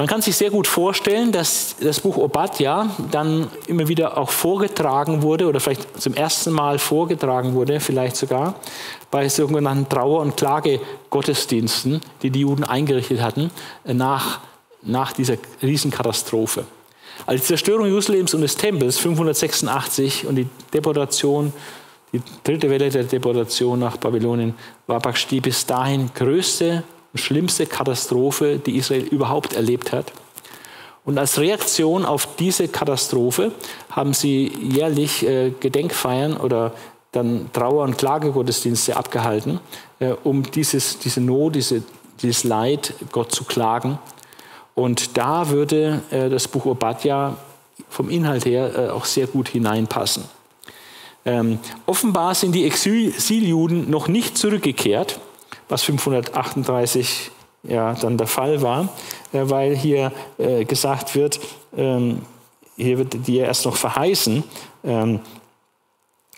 [0.00, 5.22] Man kann sich sehr gut vorstellen, dass das Buch Obadja dann immer wieder auch vorgetragen
[5.22, 8.54] wurde oder vielleicht zum ersten Mal vorgetragen wurde, vielleicht sogar
[9.10, 13.50] bei sogenannten Trauer- und Klagegottesdiensten, die die Juden eingerichtet hatten
[13.82, 14.38] nach,
[14.82, 16.64] nach dieser Riesenkatastrophe.
[17.26, 21.52] Also die Zerstörung Jerusalems und des Tempels 586 und die Deportation,
[22.12, 24.54] die dritte Welle der Deportation nach Babylonien
[24.86, 30.12] war die bis dahin größte schlimmste Katastrophe, die Israel überhaupt erlebt hat.
[31.04, 33.52] Und als Reaktion auf diese Katastrophe
[33.90, 36.72] haben sie jährlich äh, Gedenkfeiern oder
[37.12, 39.60] dann Trauer- und Klagegottesdienste abgehalten,
[40.00, 41.82] äh, um dieses, diese Not, diese,
[42.20, 43.98] dieses Leid Gott zu klagen.
[44.74, 47.38] Und da würde äh, das Buch Obadja
[47.88, 50.24] vom Inhalt her äh, auch sehr gut hineinpassen.
[51.24, 55.18] Ähm, offenbar sind die Exiljuden noch nicht zurückgekehrt,
[55.68, 57.30] was 538
[57.64, 58.88] ja, dann der Fall war,
[59.32, 61.40] äh, weil hier äh, gesagt wird,
[61.76, 62.22] ähm,
[62.76, 64.44] hier wird ja erst noch verheißen,
[64.84, 65.20] ähm,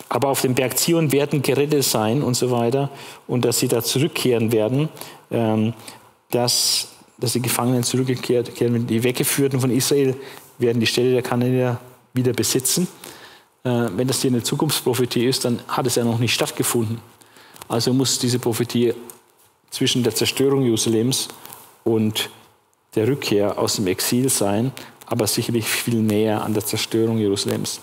[0.09, 2.89] aber auf dem Berg Zion werden gerettet sein und so weiter
[3.27, 4.89] und dass sie da zurückkehren werden,
[5.29, 5.73] ähm,
[6.31, 10.15] dass, dass die Gefangenen zurückgekehrt werden, die Weggeführten von Israel
[10.57, 11.79] werden die Städte der Kanäner
[12.13, 12.87] wieder besitzen.
[13.63, 16.99] Äh, wenn das hier eine Zukunftsprophetie ist, dann hat es ja noch nicht stattgefunden.
[17.71, 18.93] Also muss diese Prophetie
[19.69, 21.29] zwischen der Zerstörung Jerusalems
[21.85, 22.29] und
[22.95, 24.73] der Rückkehr aus dem Exil sein,
[25.05, 27.79] aber sicherlich viel näher an der Zerstörung Jerusalems.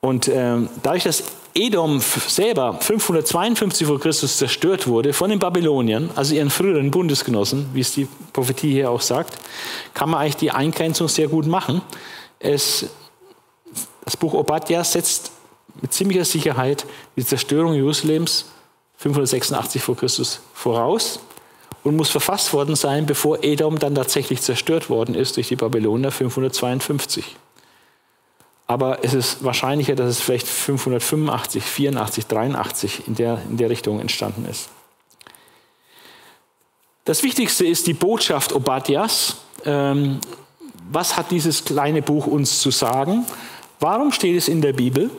[0.00, 1.22] Und ähm, dadurch, dass
[1.54, 7.82] Edom selber 552 vor Christus zerstört wurde von den Babyloniern, also ihren früheren Bundesgenossen, wie
[7.82, 9.38] es die Prophetie hier auch sagt,
[9.94, 11.82] kann man eigentlich die Eingrenzung sehr gut machen.
[12.40, 12.86] Es,
[14.04, 15.30] das Buch Obadja setzt
[15.80, 18.46] mit ziemlicher Sicherheit die Zerstörung Jerusalems
[19.02, 21.18] 586 vor Christus voraus
[21.82, 26.12] und muss verfasst worden sein, bevor Edom dann tatsächlich zerstört worden ist durch die Babylonier
[26.12, 27.36] 552.
[28.68, 33.98] Aber es ist wahrscheinlicher, dass es vielleicht 585, 84, 83 in der, in der Richtung
[33.98, 34.68] entstanden ist.
[37.04, 39.38] Das Wichtigste ist die Botschaft Obadias.
[39.64, 40.20] Ähm,
[40.92, 43.26] was hat dieses kleine Buch uns zu sagen?
[43.80, 45.10] Warum steht es in der Bibel?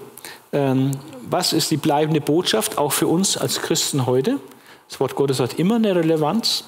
[0.53, 0.91] Ähm,
[1.29, 4.39] was ist die bleibende Botschaft auch für uns als Christen heute?
[4.87, 6.65] Das Wort Gottes hat immer eine Relevanz.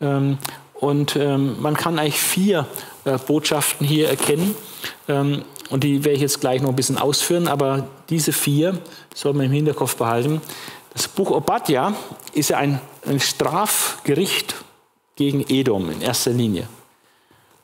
[0.00, 0.38] Ähm,
[0.74, 2.66] und ähm, man kann eigentlich vier
[3.04, 4.54] äh, Botschaften hier erkennen.
[5.70, 8.78] Und die werde ich jetzt gleich noch ein bisschen ausführen, aber diese vier
[9.14, 10.40] soll man im Hinterkopf behalten.
[10.92, 11.94] Das Buch Obadja
[12.32, 14.54] ist ja ein, ein Strafgericht
[15.16, 16.68] gegen Edom in erster Linie.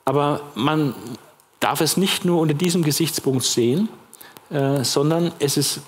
[0.05, 0.95] Aber man
[1.61, 3.89] darf es nicht nur unter diesem Gesichtspunkt sehen,
[4.51, 5.81] äh, sondern es ist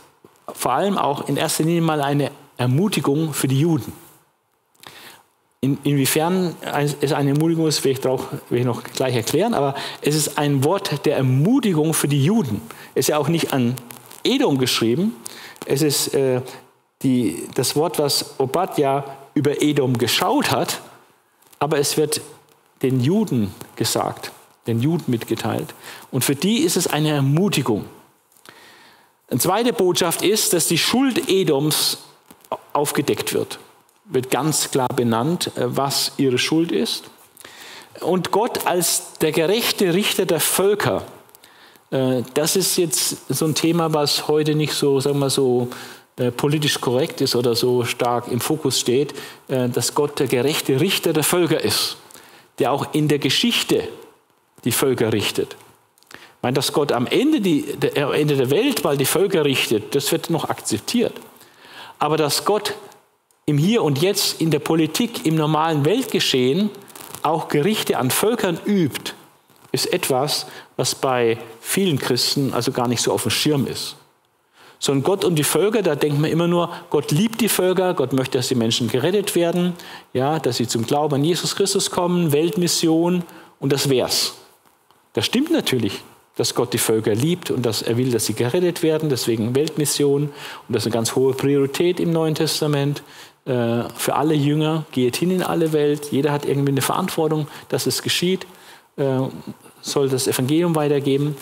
[0.54, 3.92] vor allem auch in erster Linie mal eine Ermutigung für die Juden.
[5.60, 6.56] In, inwiefern
[7.00, 10.36] es eine Ermutigung ist, will ich, drauf, will ich noch gleich erklären, aber es ist
[10.36, 12.60] ein Wort der Ermutigung für die Juden.
[12.94, 13.76] Es ist ja auch nicht an
[14.24, 15.14] Edom geschrieben,
[15.66, 16.40] es ist äh,
[17.02, 20.80] die, das Wort, was Obadja über Edom geschaut hat,
[21.58, 22.20] aber es wird
[22.82, 24.32] den Juden gesagt,
[24.66, 25.74] den Juden mitgeteilt.
[26.10, 27.84] Und für die ist es eine Ermutigung.
[29.32, 31.96] Eine zweite Botschaft ist, dass die Schuld Edoms
[32.74, 33.58] aufgedeckt wird.
[34.04, 37.04] Wird ganz klar benannt, äh, was ihre Schuld ist.
[38.00, 41.06] Und Gott als der gerechte Richter der Völker,
[41.90, 45.68] äh, das ist jetzt so ein Thema, was heute nicht so, sagen wir so,
[46.18, 49.14] äh, politisch korrekt ist oder so stark im Fokus steht,
[49.48, 51.96] dass Gott der gerechte Richter der Völker ist,
[52.58, 53.88] der auch in der Geschichte
[54.64, 55.56] die Völker richtet.
[56.42, 59.94] Meine, dass Gott am Ende, die, der, am Ende der Welt mal die Völker richtet,
[59.94, 61.14] das wird noch akzeptiert.
[62.00, 62.74] Aber dass Gott
[63.46, 66.70] im Hier und Jetzt in der Politik, im normalen Weltgeschehen
[67.22, 69.12] auch Gerichte an Völkern übt,
[69.70, 73.94] ist etwas, was bei vielen Christen also gar nicht so auf dem Schirm ist.
[74.80, 78.12] Sondern Gott und die Völker, da denkt man immer nur, Gott liebt die Völker, Gott
[78.12, 79.74] möchte, dass die Menschen gerettet werden,
[80.12, 83.22] ja, dass sie zum Glauben an Jesus Christus kommen, Weltmission
[83.60, 84.34] und das wär's.
[85.12, 86.02] Das stimmt natürlich
[86.36, 90.24] dass Gott die Völker liebt und dass er will, dass sie gerettet werden, deswegen Weltmission.
[90.24, 90.32] Und
[90.68, 93.02] das ist eine ganz hohe Priorität im Neuen Testament.
[93.44, 96.12] Äh, für alle Jünger, geht hin in alle Welt.
[96.12, 98.46] Jeder hat irgendwie eine Verantwortung, dass es geschieht,
[98.96, 99.18] äh,
[99.80, 101.36] soll das Evangelium weitergeben.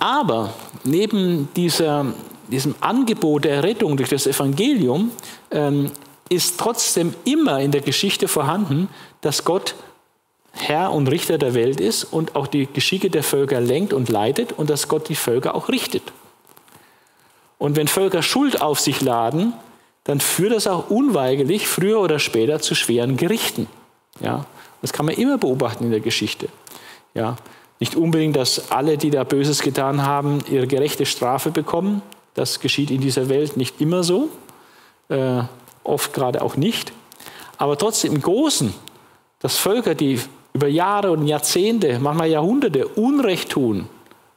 [0.00, 2.06] Aber neben dieser,
[2.48, 5.12] diesem Angebot der Rettung durch das Evangelium
[5.50, 5.90] ähm,
[6.28, 8.88] ist trotzdem immer in der Geschichte vorhanden,
[9.20, 9.74] dass Gott
[10.54, 14.52] Herr und Richter der Welt ist und auch die Geschicke der Völker lenkt und leitet
[14.52, 16.12] und dass Gott die Völker auch richtet.
[17.58, 19.52] Und wenn Völker Schuld auf sich laden,
[20.04, 23.66] dann führt das auch unweigerlich früher oder später zu schweren Gerichten.
[24.20, 24.46] Ja,
[24.82, 26.48] das kann man immer beobachten in der Geschichte.
[27.14, 27.36] Ja,
[27.80, 32.02] nicht unbedingt, dass alle, die da Böses getan haben, ihre gerechte Strafe bekommen.
[32.34, 34.28] Das geschieht in dieser Welt nicht immer so,
[35.08, 35.42] äh,
[35.82, 36.92] oft gerade auch nicht.
[37.56, 38.74] Aber trotzdem im Großen,
[39.40, 40.20] dass Völker, die
[40.54, 43.88] über Jahre und Jahrzehnte, manchmal Jahrhunderte Unrecht tun,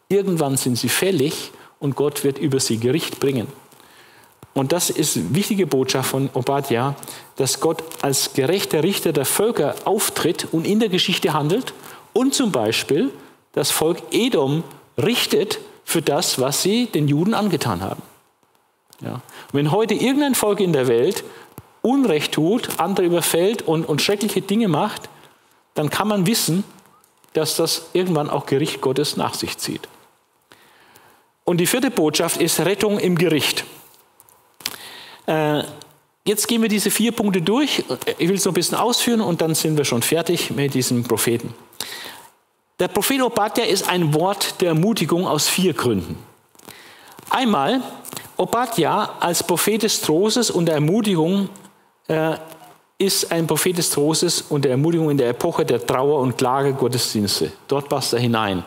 [0.09, 3.47] irgendwann sind sie fällig und Gott wird über sie Gericht bringen.
[4.55, 6.95] Und das ist eine wichtige Botschaft von Obadja,
[7.35, 11.75] dass Gott als gerechter Richter der Völker auftritt und in der Geschichte handelt
[12.13, 13.11] und zum Beispiel
[13.53, 14.63] das Volk Edom
[14.97, 18.01] richtet für das, was sie den Juden angetan haben.
[18.99, 19.21] Ja.
[19.51, 21.23] wenn heute irgendein Volk in der Welt
[21.83, 25.07] Unrecht tut, andere überfällt und, und schreckliche Dinge macht,
[25.77, 26.63] dann kann man wissen,
[27.33, 29.87] dass das irgendwann auch Gericht Gottes nach sich zieht.
[31.43, 33.63] Und die vierte Botschaft ist Rettung im Gericht.
[35.27, 35.63] Äh,
[36.25, 37.83] jetzt gehen wir diese vier Punkte durch.
[38.17, 41.03] Ich will es noch ein bisschen ausführen und dann sind wir schon fertig mit diesem
[41.03, 41.53] Propheten.
[42.79, 46.17] Der Prophet Obadja ist ein Wort der Ermutigung aus vier Gründen.
[47.29, 47.81] Einmal,
[48.35, 51.49] Obadja als Prophet des Trostes und der Ermutigung
[52.07, 52.35] äh,
[52.99, 57.51] ist ein Prophet des Trostes und der Ermutigung in der Epoche der Trauer- und Klagegottesdienste.
[57.67, 58.63] Dort passt er hinein.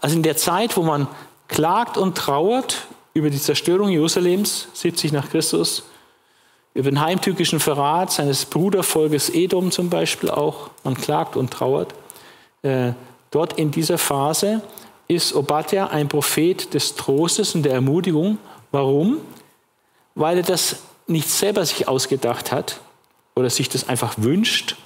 [0.00, 1.08] Also in der Zeit, wo man
[1.48, 5.82] klagt und trauert über die Zerstörung Jerusalems, 70 nach Christus,
[6.74, 10.70] über den heimtückischen Verrat seines Brudervolkes Edom zum Beispiel auch.
[10.84, 11.94] Man klagt und trauert.
[12.62, 12.92] Äh,
[13.30, 14.60] dort in dieser Phase
[15.08, 18.38] ist Obadja ein Prophet des Trostes und der Ermutigung.
[18.70, 19.18] Warum?
[20.14, 22.80] Weil er das nicht selber sich ausgedacht hat
[23.36, 24.76] oder sich das einfach wünscht,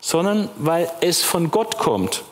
[0.00, 2.24] sondern weil es von Gott kommt.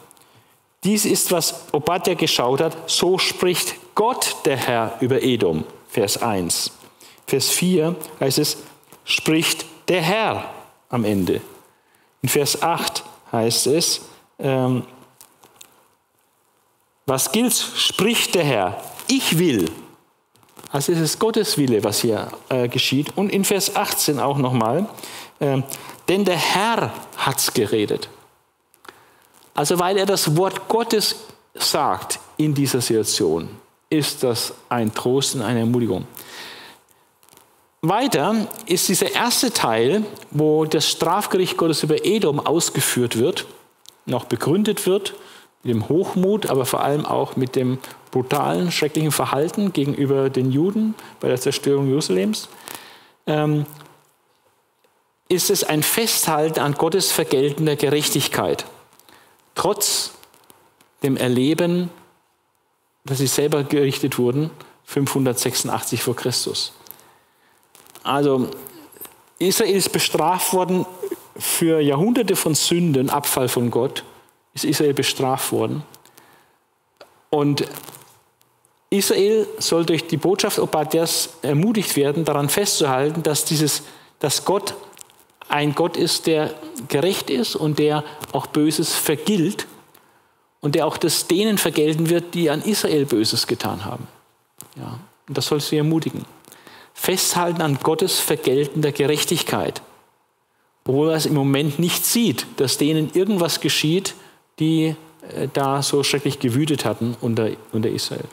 [0.83, 2.91] Dies ist, was Obadja geschaut hat.
[2.91, 5.65] So spricht Gott, der Herr, über Edom.
[5.89, 6.73] Vers 1.
[7.27, 8.57] Vers 4 heißt es,
[9.05, 10.51] spricht der Herr
[10.89, 11.41] am Ende.
[12.23, 14.03] In Vers 8 heißt es,
[14.39, 14.85] ähm,
[17.07, 19.71] was gilt, spricht der Herr, ich will.
[20.71, 23.17] Also es ist Gottes Wille, was hier äh, geschieht.
[23.17, 24.89] Und in Vers 18 auch nochmal,
[26.09, 28.09] denn der Herr hat es geredet.
[29.55, 31.17] Also weil er das Wort Gottes
[31.55, 33.49] sagt in dieser Situation,
[33.91, 36.07] ist das ein Trost und eine Ermutigung.
[37.83, 43.47] Weiter ist dieser erste Teil, wo das Strafgericht Gottes über Edom ausgeführt wird,
[44.07, 45.15] noch begründet wird,
[45.65, 47.79] mit dem Hochmut, aber vor allem auch mit dem
[48.11, 52.49] brutalen, schrecklichen Verhalten gegenüber den Juden bei der Zerstörung Jerusalems,
[53.27, 53.67] ähm,
[55.33, 58.67] ist es ein Festhalten an Gottes vergeltender Gerechtigkeit
[59.55, 60.13] trotz
[61.03, 61.91] dem Erleben,
[63.05, 64.51] dass sie selber gerichtet wurden,
[64.85, 66.73] 586 vor Christus.
[68.03, 68.49] Also
[69.39, 70.87] Israel ist bestraft worden
[71.37, 74.05] für Jahrhunderte von Sünden, Abfall von Gott,
[74.55, 75.83] ist Israel bestraft worden.
[77.31, 77.65] Und
[78.91, 83.83] Israel soll durch die Botschaft Obadias ermutigt werden, daran festzuhalten, dass, dieses,
[84.19, 84.75] dass Gott
[85.53, 86.55] ein Gott ist, der
[86.89, 89.67] gerecht ist und der auch Böses vergilt
[90.61, 94.09] und der auch das denen vergelten wird, die an Israel Böses getan haben.
[94.77, 94.99] Ja,
[95.29, 96.25] und das soll sie ermutigen.
[96.95, 99.83] Festhalten an Gottes vergeltender Gerechtigkeit,
[100.85, 104.15] obwohl er es im Moment nicht sieht, dass denen irgendwas geschieht,
[104.59, 104.95] die
[105.37, 108.25] äh, da so schrecklich gewütet hatten unter, unter Israel.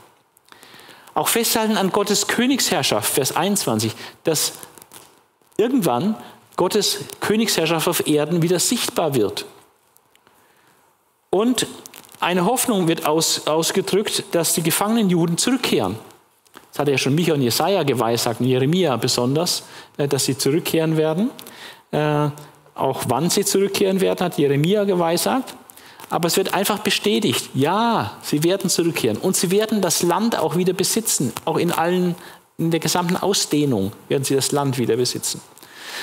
[1.15, 3.93] Auch festhalten an Gottes Königsherrschaft, Vers 21,
[4.23, 4.53] dass
[5.57, 6.15] irgendwann
[6.59, 9.45] Gottes Königsherrschaft auf Erden wieder sichtbar wird.
[11.29, 11.67] Und
[12.19, 15.95] eine Hoffnung wird aus, ausgedrückt, dass die gefangenen Juden zurückkehren.
[16.71, 19.63] Das hat ja schon Micha und Jesaja geweissagt, und Jeremia besonders,
[19.95, 21.29] äh, dass sie zurückkehren werden.
[21.91, 22.27] Äh,
[22.75, 25.55] auch wann sie zurückkehren werden, hat Jeremia geweissagt.
[26.09, 29.17] Aber es wird einfach bestätigt, ja, sie werden zurückkehren.
[29.17, 31.31] Und sie werden das Land auch wieder besitzen.
[31.45, 32.15] Auch in allen,
[32.57, 35.39] in der gesamten Ausdehnung werden sie das Land wieder besitzen.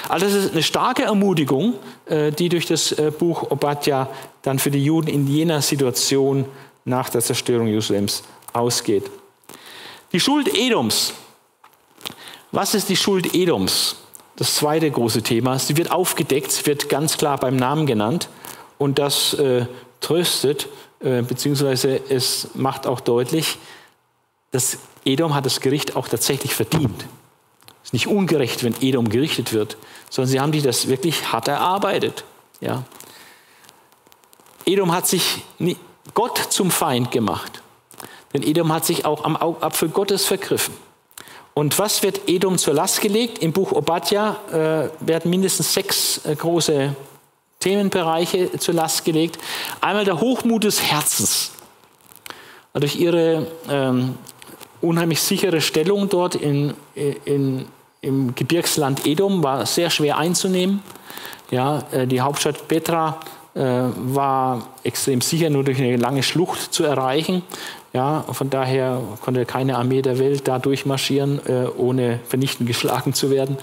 [0.08, 1.74] Also das ist eine starke Ermutigung,
[2.06, 4.08] äh, die durch das äh, Buch Obadja
[4.42, 6.44] dann für die Juden in jener Situation
[6.84, 8.22] nach der Zerstörung Jerusalems
[8.52, 9.10] ausgeht.
[10.12, 11.12] Die Schuld Edoms.
[12.52, 13.96] Was ist die Schuld Edoms?
[14.36, 15.58] Das zweite große Thema.
[15.58, 18.28] Sie wird aufgedeckt, wird ganz klar beim Namen genannt
[18.78, 19.66] und das äh,
[20.00, 20.68] tröstet,
[21.00, 23.58] äh, beziehungsweise es macht auch deutlich,
[24.52, 27.04] dass Edom hat das Gericht auch tatsächlich verdient.
[27.86, 29.76] Es ist nicht ungerecht, wenn Edom gerichtet wird,
[30.10, 32.24] sondern sie haben sich das wirklich hart erarbeitet.
[32.60, 32.82] Ja.
[34.64, 35.44] Edom hat sich
[36.12, 37.62] Gott zum Feind gemacht.
[38.34, 40.74] Denn Edom hat sich auch am Augapfel Gottes vergriffen.
[41.54, 43.38] Und was wird Edom zur Last gelegt?
[43.38, 46.92] Im Buch Obadja äh, werden mindestens sechs äh, große
[47.60, 49.38] Themenbereiche zur Last gelegt.
[49.80, 51.52] Einmal der Hochmut des Herzens.
[52.74, 54.18] Durch ihre ähm,
[54.80, 56.74] unheimlich sichere Stellung dort in,
[57.24, 57.66] in,
[58.06, 60.82] im Gebirgsland Edom war sehr schwer einzunehmen.
[61.50, 63.20] Ja, äh, die Hauptstadt Petra
[63.54, 67.42] äh, war extrem sicher nur durch eine lange Schlucht zu erreichen.
[67.92, 73.30] Ja, von daher konnte keine Armee der Welt da durchmarschieren, äh, ohne vernichtend geschlagen zu
[73.30, 73.56] werden.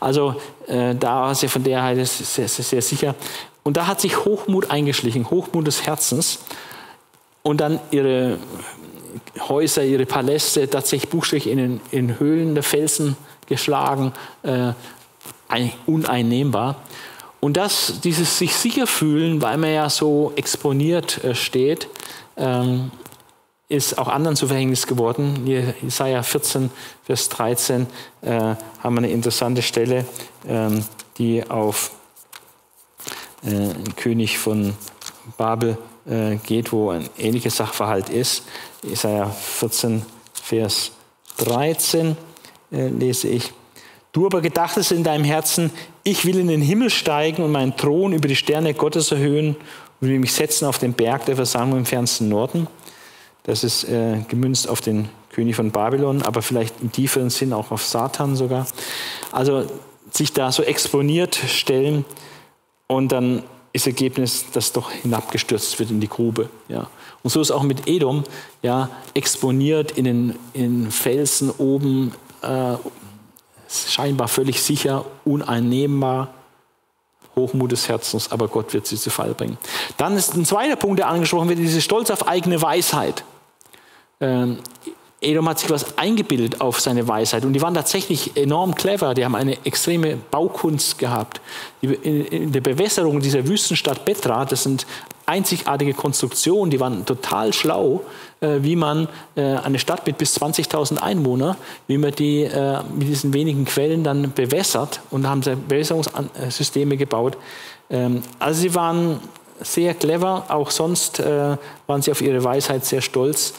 [0.00, 0.34] Also
[0.66, 3.14] äh, da war sie von der Seite sehr, sehr, sehr sicher.
[3.62, 6.40] Und da hat sich Hochmut eingeschlichen, Hochmut des Herzens.
[7.42, 8.38] Und dann ihre
[9.48, 13.16] Häuser, ihre Paläste tatsächlich buchstäblich in, in Höhlen der Felsen
[13.46, 14.72] geschlagen, äh,
[15.86, 16.76] uneinnehmbar.
[17.40, 21.88] Und das, dieses sich sicher fühlen, weil man ja so exponiert äh, steht,
[22.36, 22.90] ähm,
[23.68, 25.42] ist auch anderen zu Verhängnis geworden.
[25.44, 26.70] Hier Jesaja 14,
[27.04, 27.86] Vers 13
[28.22, 30.06] äh, haben wir eine interessante Stelle,
[30.46, 30.84] ähm,
[31.18, 31.90] die auf
[33.44, 34.74] äh, einen König von
[35.36, 35.78] Babel
[36.08, 38.44] äh, geht, wo ein ähnliches Sachverhalt ist.
[38.82, 40.92] Jesaja 14, Vers
[41.38, 42.16] 13
[42.72, 43.52] äh, lese ich.
[44.12, 45.70] Du aber gedachtest in deinem Herzen,
[46.02, 49.56] ich will in den Himmel steigen und meinen Thron über die Sterne Gottes erhöhen
[50.00, 52.66] und will mich setzen auf den Berg der Versammlung im fernsten Norden.
[53.42, 57.70] Das ist äh, gemünzt auf den König von Babylon, aber vielleicht im tieferen Sinn auch
[57.70, 58.66] auf Satan sogar.
[59.32, 59.66] Also
[60.10, 62.04] sich da so exponiert stellen
[62.86, 63.42] und dann
[63.72, 66.48] ist Ergebnis, dass doch hinabgestürzt wird in die Grube.
[66.68, 66.88] Ja.
[67.22, 68.24] Und so ist auch mit Edom,
[68.62, 72.12] ja, exponiert in den, in Felsen oben,
[72.42, 72.76] äh,
[73.68, 76.28] scheinbar völlig sicher, uneinnehmbar.
[77.34, 79.58] Hochmut des Herzens, aber Gott wird sie zu Fall bringen.
[79.98, 83.24] Dann ist ein zweiter Punkt, der angesprochen wird, diese Stolz auf eigene Weisheit.
[84.20, 84.58] Ähm,
[85.20, 89.14] Edom hat sich was eingebildet auf seine Weisheit und die waren tatsächlich enorm clever.
[89.14, 91.40] Die haben eine extreme Baukunst gehabt.
[91.80, 94.86] In der Bewässerung dieser Wüstenstadt Petra, das sind
[95.26, 98.02] einzigartige Konstruktionen, die waren total schlau,
[98.40, 101.56] äh, wie man äh, eine Stadt mit bis 20.000 Einwohnern,
[101.88, 107.36] wie man die äh, mit diesen wenigen Quellen dann bewässert und haben Bewässerungssysteme gebaut.
[107.90, 109.20] Ähm, also sie waren
[109.60, 113.54] sehr clever, auch sonst waren sie auf ihre Weisheit sehr stolz.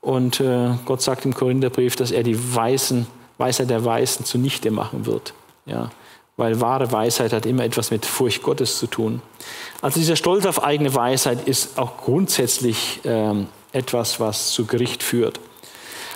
[0.00, 3.06] Und äh, Gott sagt im Korintherbrief, dass er die Weisen,
[3.36, 5.34] Weisheit der Weisen zunichte machen wird.
[5.66, 5.90] Ja,
[6.36, 9.20] weil wahre Weisheit hat immer etwas mit Furcht Gottes zu tun.
[9.80, 15.40] Also dieser Stolz auf eigene Weisheit ist auch grundsätzlich ähm, etwas, was zu Gericht führt.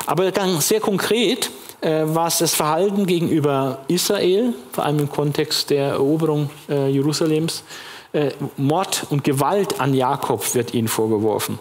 [0.07, 1.51] Aber dann sehr konkret
[1.81, 7.65] äh, war es das Verhalten gegenüber Israel, vor allem im Kontext der Eroberung äh, Jerusalems.
[8.13, 11.59] Äh, Mord und Gewalt an Jakob wird ihnen vorgeworfen.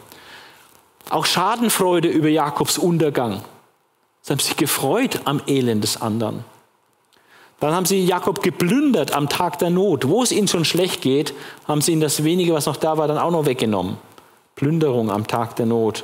[1.10, 3.42] Auch Schadenfreude über Jakobs Untergang.
[4.22, 6.46] Sie haben sich gefreut am Elend des anderen.
[7.60, 10.08] Dann haben sie Jakob geplündert am Tag der Not.
[10.08, 11.34] Wo es ihnen schon schlecht geht,
[11.68, 13.98] haben sie ihm das wenige, was noch da war, dann auch noch weggenommen.
[14.56, 16.04] Plünderung am Tag der Not.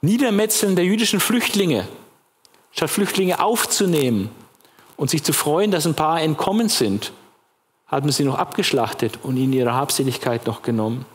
[0.00, 1.86] Niedermetzeln der jüdischen Flüchtlinge.
[2.72, 4.30] Statt Flüchtlinge aufzunehmen
[4.96, 7.12] und sich zu freuen, dass ein paar entkommen sind,
[7.86, 11.06] haben sie noch abgeschlachtet und ihnen ihre Habseligkeit noch genommen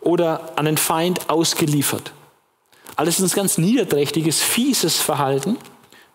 [0.00, 2.12] oder an den Feind ausgeliefert.
[2.96, 5.56] Alles ist ein ganz niederträchtiges, fieses Verhalten,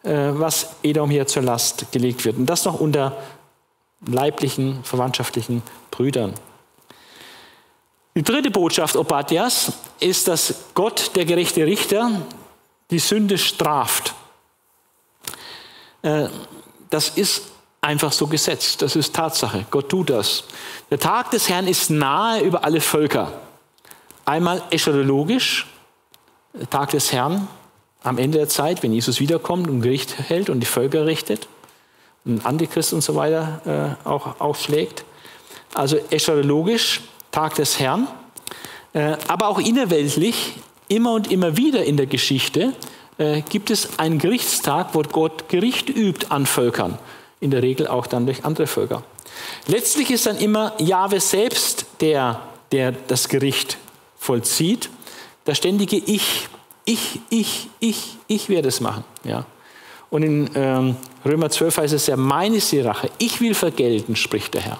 [0.09, 2.37] was Edom hier zur Last gelegt wird.
[2.37, 3.17] Und das noch unter
[4.05, 6.33] leiblichen, verwandtschaftlichen Brüdern.
[8.15, 12.09] Die dritte Botschaft Obadias ist, dass Gott, der gerechte Richter,
[12.89, 14.15] die Sünde straft.
[16.01, 16.27] Äh,
[16.89, 17.43] das ist
[17.81, 18.81] einfach so gesetzt.
[18.81, 19.65] Das ist Tatsache.
[19.69, 20.45] Gott tut das.
[20.89, 23.33] Der Tag des Herrn ist nahe über alle Völker.
[24.25, 25.67] Einmal eschatologisch,
[26.69, 27.47] Tag des Herrn,
[28.07, 31.47] am Ende der Zeit, wenn Jesus wiederkommt und Gericht hält und die Völker richtet
[32.25, 35.03] und Antichrist und so weiter äh, auch aufschlägt.
[35.73, 37.01] Also eschatologisch,
[37.31, 38.07] Tag des Herrn,
[38.93, 40.55] äh, aber auch innerweltlich,
[40.87, 42.73] immer und immer wieder in der Geschichte
[43.17, 46.97] äh, gibt es einen Gerichtstag, wo Gott Gericht übt an Völkern,
[47.39, 49.03] in der Regel auch dann durch andere Völker.
[49.67, 52.41] Letztlich ist dann immer Jahwe selbst der,
[52.71, 53.77] der das Gericht
[54.17, 54.89] vollzieht,
[55.45, 56.47] das ständige Ich,
[56.87, 59.03] ich, ich, ich, ich werde es machen.
[59.25, 59.45] Ja.
[60.09, 64.15] Und in ähm, Römer 12 heißt es ja, meine ist die Rache, ich will vergelten,
[64.15, 64.79] spricht der Herr.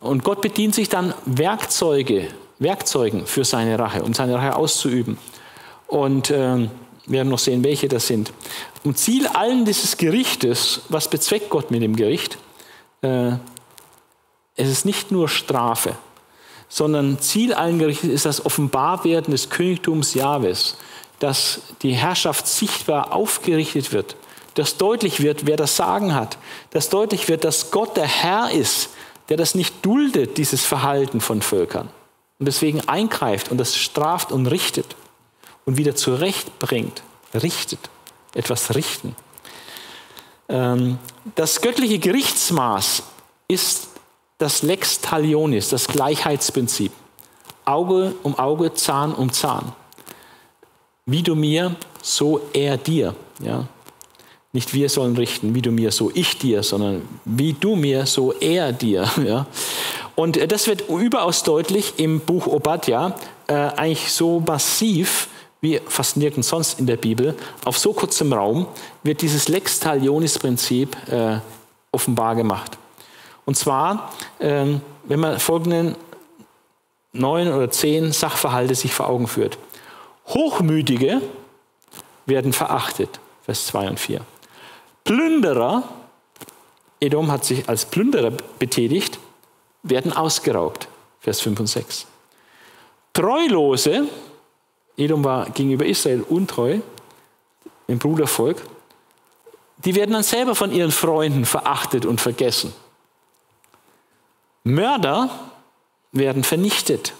[0.00, 2.26] Und Gott bedient sich dann Werkzeuge,
[2.58, 5.18] Werkzeugen für seine Rache, um seine Rache auszuüben.
[5.86, 6.68] Und ähm,
[7.06, 8.32] wir werden noch sehen, welche das sind.
[8.82, 12.38] Und Ziel allen dieses Gerichtes, was bezweckt Gott mit dem Gericht?
[13.02, 13.34] Äh,
[14.56, 15.96] es ist nicht nur Strafe,
[16.72, 20.78] sondern Ziel allen Gerichten ist das Offenbarwerden des Königtums Jahwes,
[21.18, 24.16] dass die Herrschaft sichtbar aufgerichtet wird,
[24.54, 26.38] dass deutlich wird, wer das Sagen hat,
[26.70, 28.88] dass deutlich wird, dass Gott der Herr ist,
[29.28, 31.90] der das nicht duldet, dieses Verhalten von Völkern
[32.38, 34.96] und deswegen eingreift und das straft und richtet
[35.66, 37.02] und wieder zurechtbringt,
[37.34, 37.90] richtet,
[38.34, 39.14] etwas richten.
[40.48, 40.98] Ähm,
[41.34, 43.02] das göttliche Gerichtsmaß
[43.48, 43.91] ist
[44.42, 46.90] das Lex Talionis, das Gleichheitsprinzip.
[47.64, 49.72] Auge um Auge, Zahn um Zahn.
[51.06, 53.14] Wie du mir, so er dir.
[53.38, 53.68] Ja?
[54.52, 58.32] Nicht wir sollen richten, wie du mir, so ich dir, sondern wie du mir, so
[58.32, 59.08] er dir.
[59.24, 59.46] Ja?
[60.16, 63.14] Und äh, das wird überaus deutlich im Buch Obadja,
[63.46, 65.28] äh, eigentlich so massiv
[65.60, 67.36] wie fast nirgends sonst in der Bibel.
[67.64, 68.66] Auf so kurzem Raum
[69.04, 71.38] wird dieses Lex Talionis Prinzip äh,
[71.92, 72.76] offenbar gemacht.
[73.52, 75.94] Und zwar, ähm, wenn man folgenden
[77.12, 79.58] neun oder zehn Sachverhalte sich vor Augen führt.
[80.28, 81.20] Hochmütige
[82.24, 84.22] werden verachtet, Vers 2 und 4.
[85.04, 85.82] Plünderer,
[86.98, 89.18] Edom hat sich als Plünderer betätigt,
[89.82, 90.88] werden ausgeraubt,
[91.20, 92.06] Vers 5 und 6.
[93.12, 94.04] Treulose,
[94.96, 96.78] Edom war gegenüber Israel untreu,
[97.86, 98.62] im Brudervolk,
[99.84, 102.72] die werden dann selber von ihren Freunden verachtet und vergessen.
[104.64, 105.30] Mörder
[106.12, 107.14] werden vernichtet,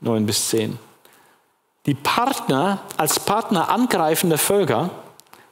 [0.00, 0.78] 9 bis 10.
[1.86, 4.90] Die Partner, als Partner angreifender Völker,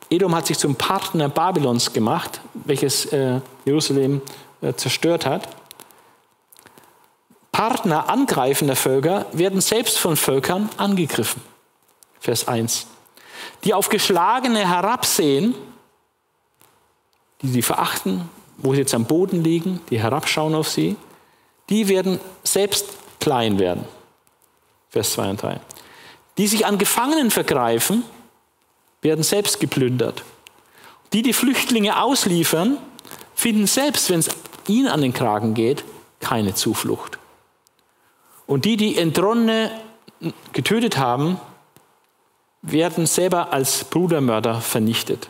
[0.08, 4.22] Edom hat sich zum Partner Babylons gemacht, welches äh, Jerusalem
[4.60, 5.48] äh, zerstört hat.
[7.50, 11.42] Partner angreifender Völker werden selbst von Völkern angegriffen.
[12.20, 12.86] Vers 1.
[13.64, 15.54] Die auf Geschlagene herabsehen,
[17.42, 18.28] die sie verachten,
[18.58, 20.96] wo sie jetzt am Boden liegen, die herabschauen auf sie,
[21.68, 22.86] die werden selbst
[23.20, 23.84] klein werden.
[24.90, 25.60] Vers 2 und 3.
[26.38, 28.04] Die sich an Gefangenen vergreifen,
[29.00, 30.22] werden selbst geplündert.
[31.12, 32.78] Die, die Flüchtlinge ausliefern,
[33.34, 34.30] finden selbst, wenn es
[34.68, 35.84] ihnen an den Kragen geht,
[36.20, 37.18] keine Zuflucht.
[38.46, 39.70] Und die, die Entronnene
[40.52, 41.40] getötet haben,
[42.62, 45.28] werden selber als Brudermörder vernichtet.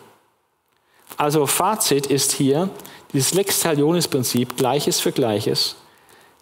[1.17, 2.69] Also Fazit ist hier
[3.13, 5.77] dieses Lex Talionis-Prinzip, Gleiches für Gleiches.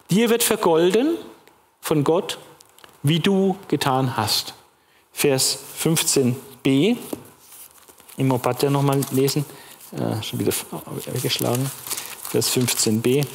[0.09, 1.17] Dir wird vergolden
[1.81, 2.37] von Gott,
[3.03, 4.53] wie du getan hast.
[5.11, 6.97] Vers 15b.
[8.17, 9.45] Im Mopat nochmal lesen.
[9.91, 10.53] Äh, schon wieder
[11.13, 11.69] weggeschlagen.
[12.29, 13.25] Vers 15b.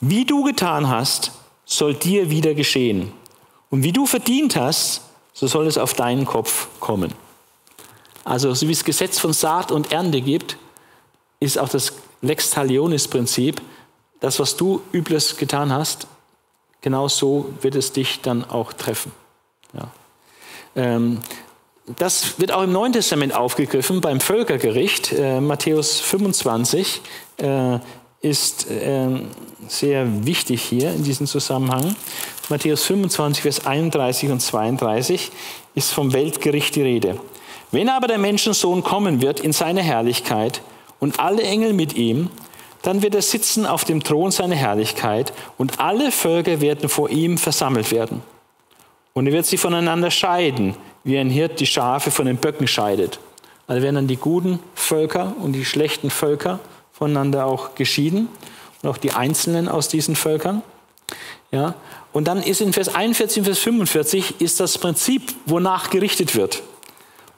[0.00, 1.32] Wie du getan hast,
[1.64, 3.12] soll dir wieder geschehen.
[3.70, 5.00] Und wie du verdient hast,
[5.34, 7.12] so soll es auf deinen Kopf kommen.
[8.24, 10.56] Also so wie es Gesetz von Saat und Ernte gibt,
[11.40, 13.60] ist auch das Lex Talionis-Prinzip,
[14.20, 16.06] das, was du Übles getan hast,
[16.80, 19.12] genau so wird es dich dann auch treffen.
[19.74, 19.88] Ja.
[20.76, 21.20] Ähm,
[21.96, 25.12] das wird auch im Neuen Testament aufgegriffen beim Völkergericht.
[25.12, 27.02] Äh, Matthäus 25
[27.36, 27.78] äh,
[28.22, 29.20] ist äh,
[29.68, 31.94] sehr wichtig hier in diesem Zusammenhang.
[32.50, 35.30] Matthäus 25, Vers 31 und 32
[35.74, 37.18] ist vom Weltgericht die Rede.
[37.70, 40.62] Wenn aber der Menschensohn kommen wird in seine Herrlichkeit
[41.00, 42.30] und alle Engel mit ihm,
[42.82, 47.38] dann wird er sitzen auf dem Thron seiner Herrlichkeit und alle Völker werden vor ihm
[47.38, 48.22] versammelt werden.
[49.14, 53.20] Und er wird sie voneinander scheiden, wie ein Hirt die Schafe von den Böcken scheidet.
[53.66, 56.60] Also werden dann die guten Völker und die schlechten Völker
[56.92, 58.28] voneinander auch geschieden
[58.82, 60.62] und auch die Einzelnen aus diesen Völkern.
[61.50, 61.74] Ja,
[62.14, 66.62] und dann ist in Vers 41 und Vers 45 ist das Prinzip, wonach gerichtet wird.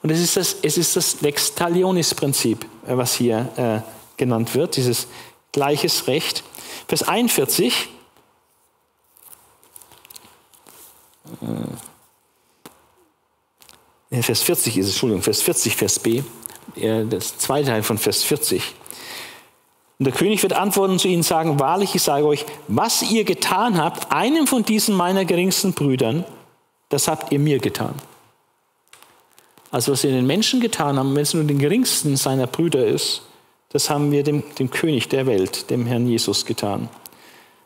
[0.02, 3.80] Und es ist das, es ist das Lex Talionis-Prinzip, äh, was hier äh,
[4.18, 5.08] genannt wird, dieses
[5.50, 6.44] gleiches Recht.
[6.88, 7.88] Vers 41.
[14.10, 16.22] Äh, Vers 40 ist es, Entschuldigung, Vers 40, Vers B,
[17.10, 18.62] das zweite Teil von Vers 40.
[19.98, 23.78] Und der König wird antworten zu ihnen sagen, wahrlich, ich sage euch, was ihr getan
[23.78, 26.24] habt, einem von diesen meiner geringsten Brüdern,
[26.90, 27.94] das habt ihr mir getan.
[29.70, 33.22] Also was ihr den Menschen getan haben, wenn es nur den geringsten seiner Brüder ist,
[33.70, 36.88] das haben wir dem, dem König der Welt, dem Herrn Jesus, getan.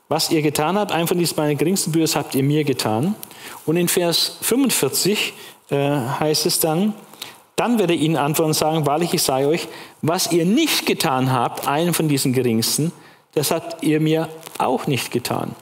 [0.08, 3.14] Was ihr getan habt, einem von diesen meiner geringsten Brüder, habt ihr mir getan.
[3.66, 5.34] Und in Vers 45
[5.70, 6.94] äh, heißt es dann,
[7.60, 9.68] dann werde ich ihnen antworten und sagen, wahrlich, ich sage euch,
[10.00, 12.90] was ihr nicht getan habt, einem von diesen geringsten,
[13.34, 15.54] das habt ihr mir auch nicht getan.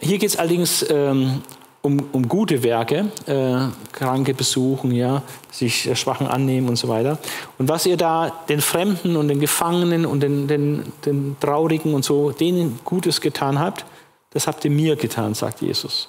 [0.00, 1.42] Hier geht es allerdings ähm,
[1.82, 7.18] um, um gute Werke, äh, Kranke besuchen, ja, sich Schwachen annehmen und so weiter.
[7.58, 12.06] Und was ihr da den Fremden und den Gefangenen und den, den, den Traurigen und
[12.06, 13.84] so, denen Gutes getan habt,
[14.30, 16.08] das habt ihr mir getan, sagt Jesus.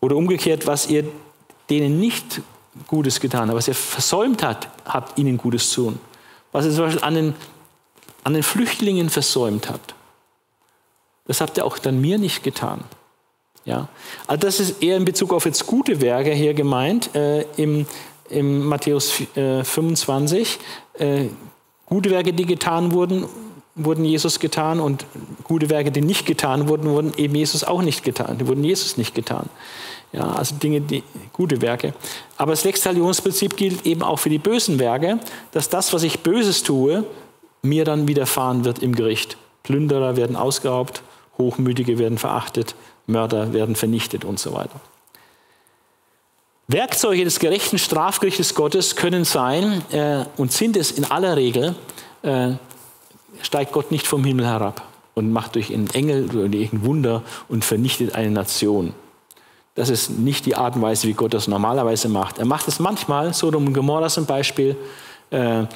[0.00, 1.02] Oder umgekehrt, was ihr
[1.68, 2.42] denen nicht
[2.86, 6.00] Gutes getan habt, was ihr versäumt habt, habt ihnen Gutes zu tun.
[6.52, 7.34] Was ihr zum Beispiel an den,
[8.24, 9.94] an den Flüchtlingen versäumt habt,
[11.26, 12.82] das habt ihr auch dann mir nicht getan.
[13.64, 13.88] Ja?
[14.26, 17.86] Also das ist eher in Bezug auf jetzt gute Werke hier gemeint, äh, im,
[18.30, 20.58] im Matthäus äh, 25.
[20.94, 21.26] Äh,
[21.86, 23.26] gute Werke, die getan wurden,
[23.74, 25.04] wurden Jesus getan und
[25.44, 28.38] gute Werke, die nicht getan wurden, wurden eben Jesus auch nicht getan.
[28.38, 29.48] Die wurden Jesus nicht getan.
[30.12, 31.02] Ja, also Dinge, die
[31.32, 31.92] gute Werke.
[32.36, 35.18] Aber das Lextalionsprinzip gilt eben auch für die bösen Werke,
[35.52, 37.04] dass das, was ich Böses tue,
[37.62, 39.36] mir dann widerfahren wird im Gericht.
[39.64, 41.02] Plünderer werden ausgeraubt,
[41.36, 42.74] Hochmütige werden verachtet,
[43.06, 44.80] Mörder werden vernichtet und so weiter.
[46.68, 51.74] Werkzeuge des gerechten Strafgerichtes Gottes können sein äh, und sind es in aller Regel,
[52.22, 52.52] äh,
[53.40, 54.82] steigt Gott nicht vom Himmel herab
[55.14, 58.92] und macht durch einen Engel oder irgendein Wunder und vernichtet eine Nation.
[59.78, 62.38] Das ist nicht die Art und Weise, wie Gott das normalerweise macht.
[62.38, 64.74] Er macht es manchmal, Sodom und Gomorra zum Beispiel,
[65.30, 65.66] äh,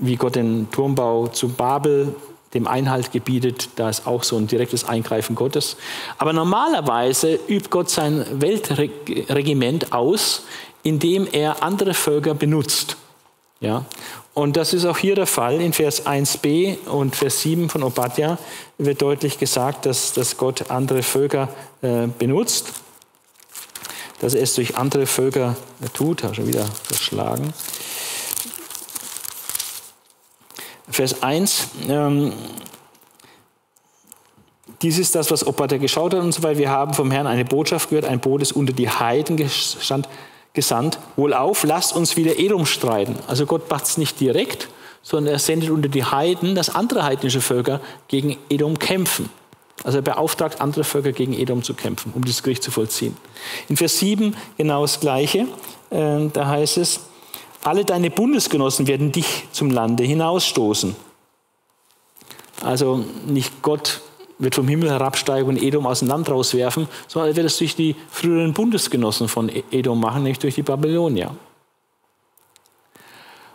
[0.00, 2.14] wie Gott den Turmbau zu Babel
[2.54, 3.68] dem Einhalt gebietet.
[3.76, 5.76] Da ist auch so ein direktes Eingreifen Gottes.
[6.16, 10.44] Aber normalerweise übt Gott sein Weltregiment aus,
[10.82, 12.96] indem er andere Völker benutzt.
[13.60, 13.84] Ja?
[14.32, 15.60] Und das ist auch hier der Fall.
[15.60, 18.38] In Vers 1b und Vers 7 von Obadja
[18.78, 21.50] wird deutlich gesagt, dass, dass Gott andere Völker
[21.82, 22.81] äh, benutzt
[24.22, 25.56] dass er es durch andere Völker
[25.92, 26.22] tut.
[26.22, 27.52] Habe schon wieder verschlagen.
[30.88, 31.68] Vers 1.
[31.88, 32.32] Ähm,
[34.80, 36.58] dies ist das, was Opata geschaut hat und so weiter.
[36.58, 40.08] Wir haben vom Herrn eine Botschaft gehört, ein Boot ist unter die Heiden gestand,
[40.52, 40.98] gesandt.
[41.16, 43.16] Wohlauf, lasst uns wieder Edom streiten.
[43.26, 44.68] Also Gott macht es nicht direkt,
[45.02, 49.30] sondern er sendet unter die Heiden, dass andere heidnische Völker gegen Edom kämpfen.
[49.84, 53.16] Also er beauftragt andere Völker gegen Edom zu kämpfen, um dieses Gericht zu vollziehen.
[53.68, 55.46] In Vers 7 genau das Gleiche.
[55.90, 57.00] Äh, da heißt es,
[57.64, 60.96] alle deine Bundesgenossen werden dich zum Lande hinausstoßen.
[62.62, 64.00] Also nicht Gott
[64.38, 67.76] wird vom Himmel herabsteigen und Edom aus dem Land rauswerfen, sondern er wird es durch
[67.76, 71.34] die früheren Bundesgenossen von Edom machen, nicht durch die Babylonier.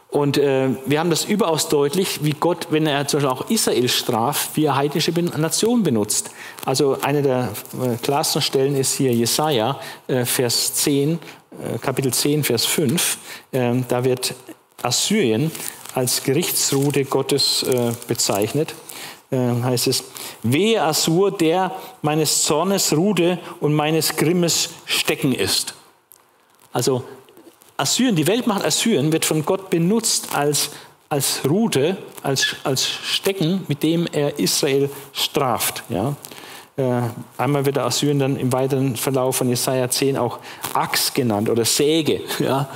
[0.09, 3.89] Und äh, wir haben das überaus deutlich, wie Gott, wenn er zum Beispiel auch Israel
[3.89, 6.31] straft, wie er heidnische Nationen benutzt.
[6.65, 7.49] Also eine der
[7.81, 13.17] äh, klarsten Stellen ist hier Jesaja, äh, Vers 10, äh, Kapitel 10, Vers 5.
[13.51, 14.33] Ähm, da wird
[14.81, 15.51] Assyrien
[15.93, 18.75] als Gerichtsrude Gottes äh, bezeichnet.
[19.29, 20.05] Ähm, heißt es,
[20.41, 25.73] wehe Assur, der meines Zornes Rude und meines Grimmes Stecken ist.
[26.71, 27.03] Also
[27.77, 30.71] Assyrien, die Weltmacht Assyrien wird von Gott benutzt als,
[31.09, 35.83] als Rute, als, als Stecken, mit dem er Israel straft.
[35.89, 36.15] Ja?
[36.75, 37.01] Äh,
[37.37, 40.39] einmal wird Assyrien dann im weiteren Verlauf von Jesaja 10 auch
[40.73, 42.21] Axt genannt oder Säge.
[42.39, 42.67] Ja?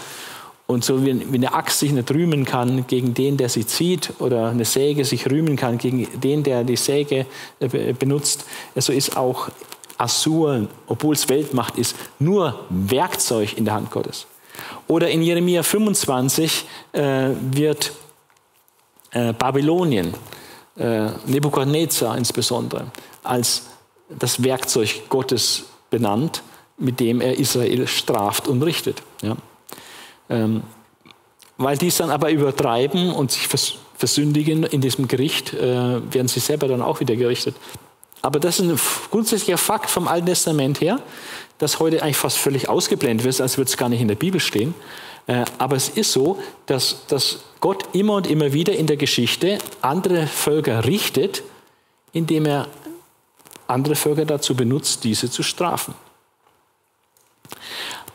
[0.68, 4.14] Und so wie, wie eine Axt sich nicht rühmen kann gegen den, der sie zieht,
[4.20, 7.26] oder eine Säge sich rühmen kann gegen den, der die Säge
[7.60, 8.46] äh, benutzt,
[8.76, 9.50] so ist auch
[9.98, 14.28] Assur, obwohl es Weltmacht ist, nur Werkzeug in der Hand Gottes.
[14.88, 17.94] Oder in Jeremia 25 äh, wird
[19.12, 20.14] äh, Babylonien,
[20.78, 22.92] äh, Nebukadnezar insbesondere,
[23.24, 23.68] als
[24.10, 26.44] das Werkzeug Gottes benannt,
[26.78, 29.02] mit dem er Israel straft und richtet.
[29.22, 29.38] Ja.
[30.30, 30.64] Ähm,
[31.58, 36.28] weil die es dann aber übertreiben und sich vers versündigen in diesem Gericht, äh, werden
[36.28, 37.56] sie selber dann auch wieder gerichtet.
[38.24, 38.80] Aber das ist ein
[39.12, 41.00] grundsätzlicher Fakt vom Alten Testament her,
[41.62, 44.40] das heute eigentlich fast völlig ausgeblendet wird, als würde es gar nicht in der Bibel
[44.40, 44.74] stehen.
[45.28, 49.60] Äh, aber es ist so, dass, dass Gott immer und immer wieder in der Geschichte
[49.82, 51.44] andere Völker richtet,
[52.14, 52.68] indem er
[53.68, 55.94] andere Völker dazu benutzt, diese zu strafen.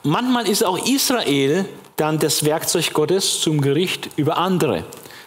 [0.03, 1.66] Manchmal ist auch Israel
[1.97, 4.84] dann das Werkzeug Gottes zum Gericht über andere.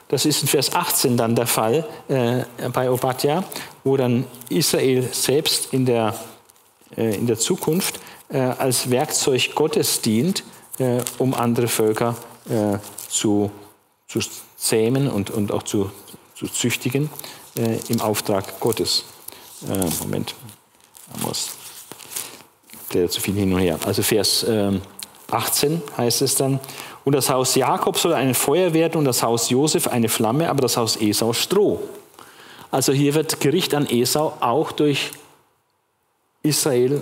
[0.09, 2.43] Das ist in Vers 18 dann der Fall äh,
[2.73, 3.43] bei Obadja,
[3.83, 6.15] wo dann Israel selbst in der,
[6.97, 7.99] äh, in der Zukunft
[8.29, 10.43] äh, als Werkzeug Gottes dient,
[10.77, 12.15] äh, um andere Völker
[12.49, 12.77] äh,
[13.09, 13.51] zu,
[14.07, 14.19] zu
[14.57, 15.91] zähmen und, und auch zu,
[16.35, 17.09] zu züchtigen
[17.57, 19.05] äh, im Auftrag Gottes.
[19.67, 20.35] Äh, Moment,
[21.13, 21.51] Amos,
[22.93, 23.79] der zu viel hin und her.
[23.85, 24.45] Also Vers
[25.29, 26.59] 18 ähm, heißt es dann,
[27.05, 30.61] und das Haus Jakob soll ein Feuer werden und das Haus Josef eine Flamme, aber
[30.61, 31.81] das Haus Esau Stroh.
[32.71, 35.11] Also hier wird Gericht an Esau auch durch
[36.43, 37.01] Israel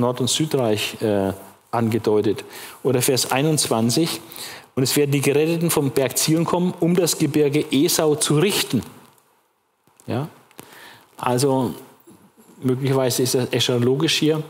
[0.00, 1.32] Nord- und Südreich äh,
[1.70, 2.44] angedeutet.
[2.82, 4.20] Oder Vers 21,
[4.74, 8.82] und es werden die Geretteten vom Berg Zion kommen, um das Gebirge Esau zu richten.
[10.06, 10.28] Ja?
[11.16, 11.74] Also
[12.62, 14.42] möglicherweise ist das eschatologisch hier.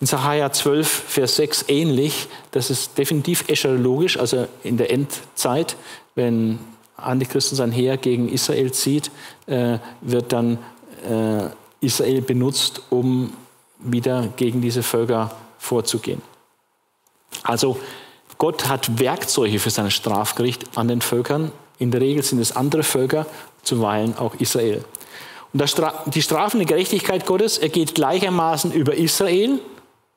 [0.00, 2.28] In Sacharja 12, Vers 6 ähnlich.
[2.50, 5.76] Das ist definitiv eschatologisch, also in der Endzeit,
[6.14, 6.58] wenn
[6.96, 9.10] Antichristen sein Heer gegen Israel zieht,
[9.46, 10.58] äh, wird dann
[11.08, 11.48] äh,
[11.80, 13.32] Israel benutzt, um
[13.84, 16.22] wieder gegen diese Völker vorzugehen.
[17.42, 17.78] Also
[18.38, 21.52] Gott hat Werkzeuge für sein Strafgericht an den Völkern.
[21.78, 23.26] In der Regel sind es andere Völker,
[23.62, 24.84] zuweilen auch Israel.
[25.52, 25.62] Und
[26.14, 29.60] die strafende Gerechtigkeit Gottes ergeht gleichermaßen über Israel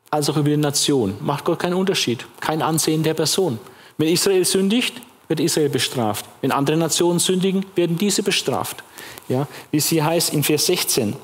[0.09, 1.15] als auch über die Nation.
[1.21, 3.59] Macht Gott keinen Unterschied, kein Ansehen der Person.
[3.97, 6.25] Wenn Israel sündigt, wird Israel bestraft.
[6.41, 8.83] Wenn andere Nationen sündigen, werden diese bestraft.
[9.27, 11.15] Ja, wie es hier heißt in Vers 16.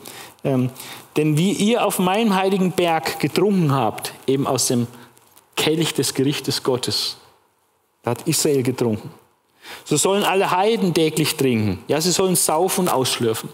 [0.44, 0.70] Ähm,
[1.16, 4.88] denn wie ihr auf meinem heiligen Berg getrunken habt, eben aus dem
[5.56, 7.18] Kelch des Gerichtes Gottes.
[8.02, 9.12] Da hat Israel getrunken.
[9.86, 11.84] So sollen alle Heiden täglich trinken.
[11.88, 13.50] Ja, sie sollen saufen und ausschlürfen.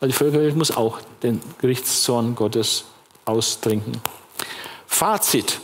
[0.00, 2.86] Weil die Völkerwelt muss auch den Gerichtszorn Gottes
[3.24, 4.00] austrinken.
[4.86, 5.60] Fazit.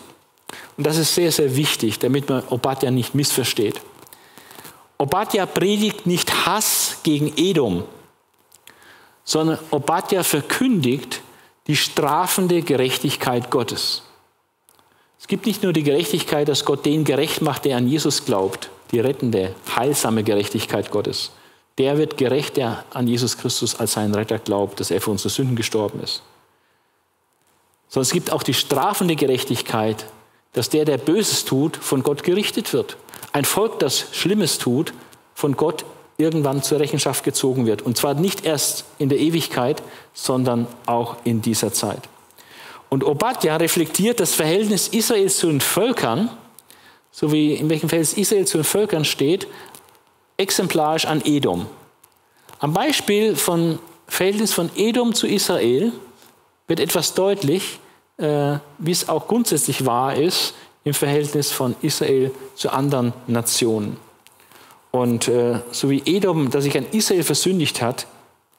[0.76, 3.80] Und das ist sehr, sehr wichtig, damit man Obadja nicht missversteht.
[4.98, 7.84] Obadja predigt nicht Hass gegen Edom,
[9.26, 11.20] sondern Obadja verkündigt
[11.66, 14.02] die strafende Gerechtigkeit Gottes.
[15.18, 18.70] Es gibt nicht nur die Gerechtigkeit, dass Gott den gerecht macht, der an Jesus glaubt,
[18.92, 21.32] die rettende, heilsame Gerechtigkeit Gottes.
[21.78, 25.30] Der wird gerecht, der an Jesus Christus als seinen Retter glaubt, dass er für unsere
[25.30, 26.22] Sünden gestorben ist.
[27.88, 30.06] Sondern es gibt auch die strafende Gerechtigkeit,
[30.52, 32.96] dass der, der Böses tut, von Gott gerichtet wird.
[33.32, 34.94] Ein Volk, das Schlimmes tut,
[35.34, 35.84] von Gott
[36.18, 37.82] irgendwann zur Rechenschaft gezogen wird.
[37.82, 39.82] Und zwar nicht erst in der Ewigkeit,
[40.14, 42.08] sondern auch in dieser Zeit.
[42.88, 46.30] Und Obadja reflektiert das Verhältnis Israels zu den Völkern,
[47.10, 49.46] so wie in welchem Verhältnis Israel zu den Völkern steht,
[50.36, 51.66] exemplarisch an Edom.
[52.58, 55.92] Am Beispiel von Verhältnis von Edom zu Israel
[56.68, 57.78] wird etwas deutlich,
[58.18, 60.54] äh, wie es auch grundsätzlich wahr ist
[60.84, 63.96] im Verhältnis von Israel zu anderen Nationen.
[64.96, 68.06] Und äh, so wie Edom, das sich an Israel versündigt hat,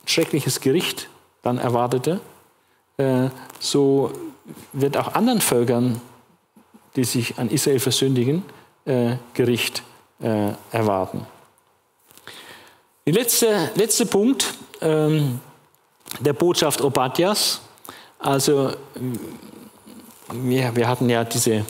[0.06, 1.10] schreckliches Gericht
[1.42, 2.20] dann erwartete,
[2.98, 3.30] äh,
[3.60, 4.12] so
[4.72, 6.00] wird auch anderen Völkern,
[6.96, 8.44] die sich an Israel versündigen,
[8.86, 9.82] äh, Gericht
[10.22, 11.26] äh, erwarten.
[13.08, 15.40] Der letzte, letzte Punkt ähm,
[16.20, 17.62] der Botschaft Obadjas.
[18.20, 18.74] Also
[20.32, 21.66] wir, wir hatten ja diese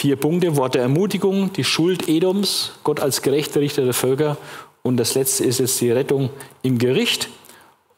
[0.00, 4.38] Vier Punkte, Wort der Ermutigung, die Schuld Edoms, Gott als gerechter Richter der Völker
[4.82, 6.30] und das letzte ist jetzt die Rettung
[6.62, 7.28] im Gericht.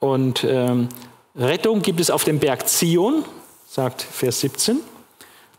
[0.00, 0.88] Und ähm,
[1.36, 3.24] Rettung gibt es auf dem Berg Zion,
[3.68, 4.80] sagt Vers 17.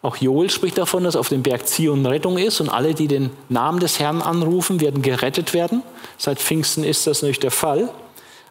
[0.02, 3.30] Auch Joel spricht davon, dass auf dem Berg Zion Rettung ist und alle, die den
[3.48, 5.82] Namen des Herrn anrufen, werden gerettet werden.
[6.18, 7.88] Seit Pfingsten ist das natürlich der Fall.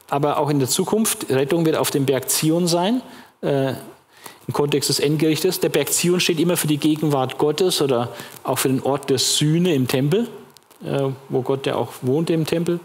[0.08, 3.02] Aber auch in der Zukunft, Rettung wird auf dem Berg Zion sein.
[3.42, 3.74] Äh,
[4.46, 5.60] im Kontext des Endgerichtes.
[5.60, 8.12] Der Berg Zion steht immer für die Gegenwart Gottes oder
[8.42, 10.28] auch für den Ort der Sühne im Tempel,
[10.84, 12.80] äh, wo Gott ja auch wohnt im Tempel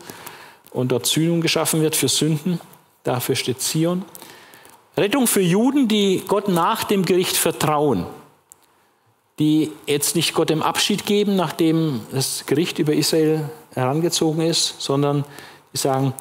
[0.71, 2.59] und dort Sühnung geschaffen wird für Sünden.
[3.03, 4.05] Dafür steht Zion.
[4.95, 8.05] Rettung für Juden, die Gott nach dem Gericht vertrauen,
[9.39, 15.23] die jetzt nicht Gott im Abschied geben, nachdem das Gericht über Israel herangezogen ist, sondern
[15.73, 16.13] die sagen,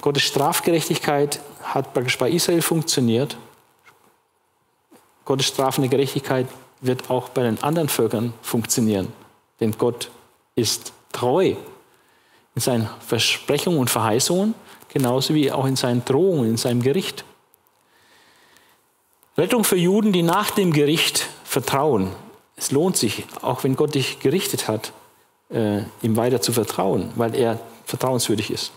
[0.00, 3.36] Gottes Strafgerechtigkeit hat praktisch bei Israel funktioniert
[5.26, 6.46] Gottes strafende Gerechtigkeit
[6.80, 9.12] wird auch bei den anderen Völkern funktionieren.
[9.60, 10.10] Denn Gott
[10.54, 11.56] ist treu
[12.54, 14.54] in seinen Versprechungen und Verheißungen,
[14.88, 17.24] genauso wie auch in seinen Drohungen, in seinem Gericht.
[19.36, 22.12] Rettung für Juden, die nach dem Gericht vertrauen.
[22.56, 24.92] Es lohnt sich, auch wenn Gott dich gerichtet hat,
[25.50, 28.72] äh, ihm weiter zu vertrauen, weil er vertrauenswürdig ist.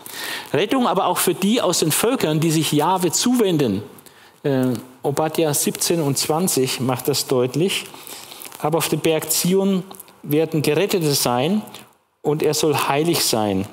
[0.52, 3.84] Rettung aber auch für die aus den Völkern, die sich Jahwe zuwenden,
[4.43, 7.86] äh, Obadja 17 und 20 macht das deutlich.
[8.60, 9.84] Aber auf dem Berg Zion
[10.24, 11.62] werden Gerettete sein
[12.22, 13.66] und er soll heilig sein.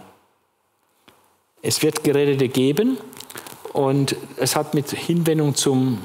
[1.62, 2.98] Es wird Gerettete geben
[3.72, 5.98] und es hat mit Hinwendung zum,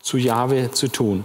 [0.00, 1.24] zu Jahwe zu tun.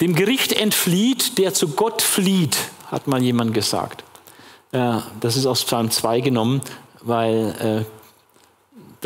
[0.00, 2.56] Dem Gericht entflieht, der zu Gott flieht,
[2.90, 4.04] hat mal jemand gesagt.
[4.72, 6.60] Äh, das ist aus Psalm 2 genommen,
[7.00, 7.84] weil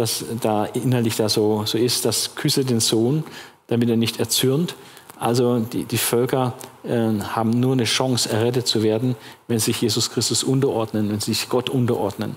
[0.01, 3.23] dass da innerlich da so, so ist, das küsse den Sohn,
[3.67, 4.75] damit er nicht erzürnt.
[5.19, 6.89] Also die, die Völker äh,
[7.21, 9.15] haben nur eine Chance, errettet zu werden,
[9.47, 12.37] wenn sie sich Jesus Christus unterordnen, wenn sie sich Gott unterordnen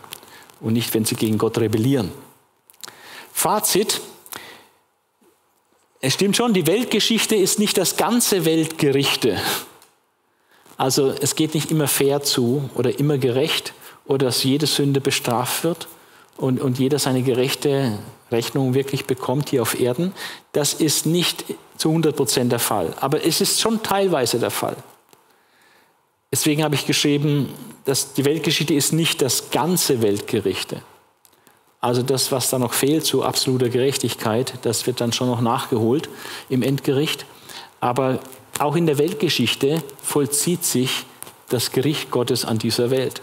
[0.60, 2.12] und nicht, wenn sie gegen Gott rebellieren.
[3.32, 4.02] Fazit,
[6.02, 9.40] es stimmt schon, die Weltgeschichte ist nicht das ganze Weltgerichte.
[10.76, 13.74] Also es geht nicht immer fair zu oder immer gerecht
[14.06, 15.88] oder dass jede Sünde bestraft wird,
[16.38, 17.98] und, und jeder seine gerechte
[18.32, 20.14] Rechnung wirklich bekommt hier auf Erden.
[20.52, 21.46] Das ist nicht
[21.78, 24.76] zu 100 Prozent der Fall, aber es ist schon teilweise der Fall.
[26.32, 27.50] Deswegen habe ich geschrieben,
[27.86, 30.82] dass die Weltgeschichte ist nicht das ganze Weltgerichte.
[31.80, 36.10] Also das, was da noch fehlt zu absoluter Gerechtigkeit, das wird dann schon noch nachgeholt
[36.50, 37.26] im Endgericht.
[37.82, 38.20] Aber
[38.58, 41.06] auch in der Weltgeschichte vollzieht sich
[41.50, 43.22] das Gericht Gottes an dieser Welt.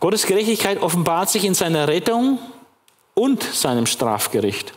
[0.00, 2.38] Gottes Gerechtigkeit offenbart sich in seiner Rettung
[3.14, 4.72] und seinem Strafgericht.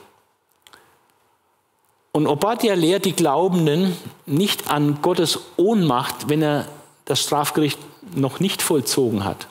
[2.12, 6.68] Und Obadja lehrt die Glaubenden nicht an Gottes Ohnmacht, wenn er
[7.06, 7.80] das Strafgericht
[8.16, 9.48] noch nicht vollzogen hat,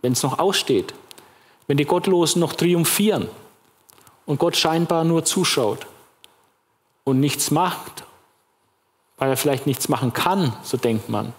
[0.00, 0.94] wenn es noch aussteht,
[1.66, 3.28] wenn die Gottlosen noch triumphieren
[4.26, 5.86] und Gott scheinbar nur zuschaut
[7.04, 8.04] und nichts macht,
[9.18, 11.34] weil er vielleicht nichts machen kann, so denkt man,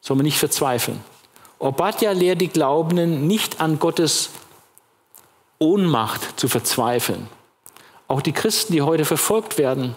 [0.00, 1.04] soll man nicht verzweifeln.
[1.60, 4.30] Obadja lehrt die Glaubenden nicht an Gottes
[5.58, 7.28] Ohnmacht zu verzweifeln.
[8.08, 9.94] Auch die Christen, die heute verfolgt werden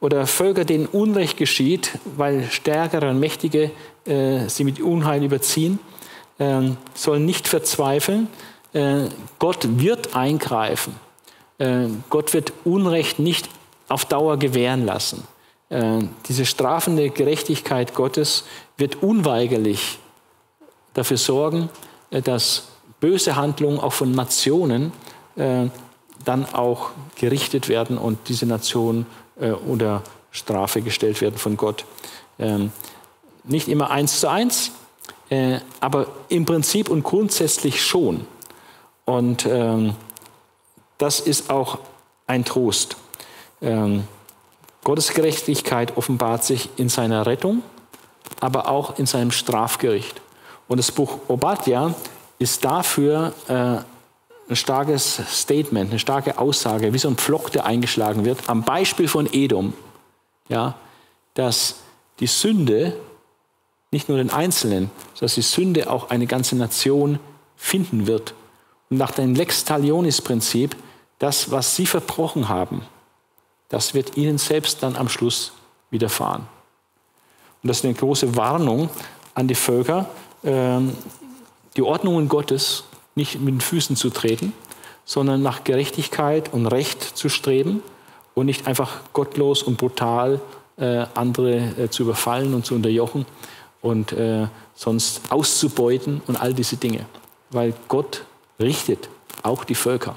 [0.00, 3.70] oder Völker, denen Unrecht geschieht, weil Stärkere und Mächtige
[4.06, 5.78] äh, sie mit Unheil überziehen,
[6.38, 8.26] äh, sollen nicht verzweifeln.
[8.72, 9.08] Äh,
[9.38, 10.96] Gott wird eingreifen.
[11.58, 13.48] Äh, Gott wird Unrecht nicht
[13.88, 15.22] auf Dauer gewähren lassen.
[15.68, 18.44] Äh, diese strafende Gerechtigkeit Gottes
[18.76, 20.00] wird unweigerlich
[20.94, 21.68] dafür sorgen,
[22.10, 22.68] äh, dass
[23.00, 24.92] böse Handlungen auch von Nationen
[25.36, 25.66] äh,
[26.24, 29.04] dann auch gerichtet werden und diese Nationen
[29.66, 31.84] unter Strafe gestellt werden von Gott.
[32.38, 32.72] Ähm,
[33.42, 34.70] nicht immer eins zu eins,
[35.80, 38.26] aber im Prinzip und grundsätzlich schon.
[39.04, 39.96] Und ähm,
[40.98, 41.78] das ist auch
[42.26, 42.96] ein Trost.
[43.60, 44.04] Ähm,
[44.82, 47.62] Gottes Gerechtigkeit offenbart sich in seiner Rettung,
[48.40, 50.20] aber auch in seinem Strafgericht.
[50.68, 51.94] Und das Buch Obadja
[52.38, 53.78] ist dafür äh,
[54.50, 59.08] ein starkes Statement, eine starke Aussage, wie so ein Pflock, der eingeschlagen wird, am Beispiel
[59.08, 59.72] von Edom,
[60.48, 60.74] ja,
[61.34, 61.76] dass
[62.20, 62.96] die Sünde
[63.90, 67.18] nicht nur den Einzelnen, sondern die Sünde auch eine ganze Nation
[67.56, 68.34] finden wird.
[68.90, 70.76] Und nach dem Lex Talionis-Prinzip,
[71.18, 72.82] das, was sie verbrochen haben,
[73.68, 75.52] das wird ihnen selbst dann am Schluss
[75.90, 76.46] widerfahren.
[77.62, 78.90] Und das ist eine große Warnung
[79.34, 80.06] an die Völker,
[80.44, 82.84] die Ordnungen Gottes
[83.14, 84.52] nicht mit den Füßen zu treten,
[85.04, 87.82] sondern nach Gerechtigkeit und Recht zu streben
[88.34, 90.40] und nicht einfach gottlos und brutal
[90.76, 93.26] äh, andere äh, zu überfallen und zu unterjochen
[93.80, 97.06] und äh, sonst auszubeuten und all diese Dinge.
[97.50, 98.24] Weil Gott
[98.58, 99.08] richtet
[99.42, 100.16] auch die Völker.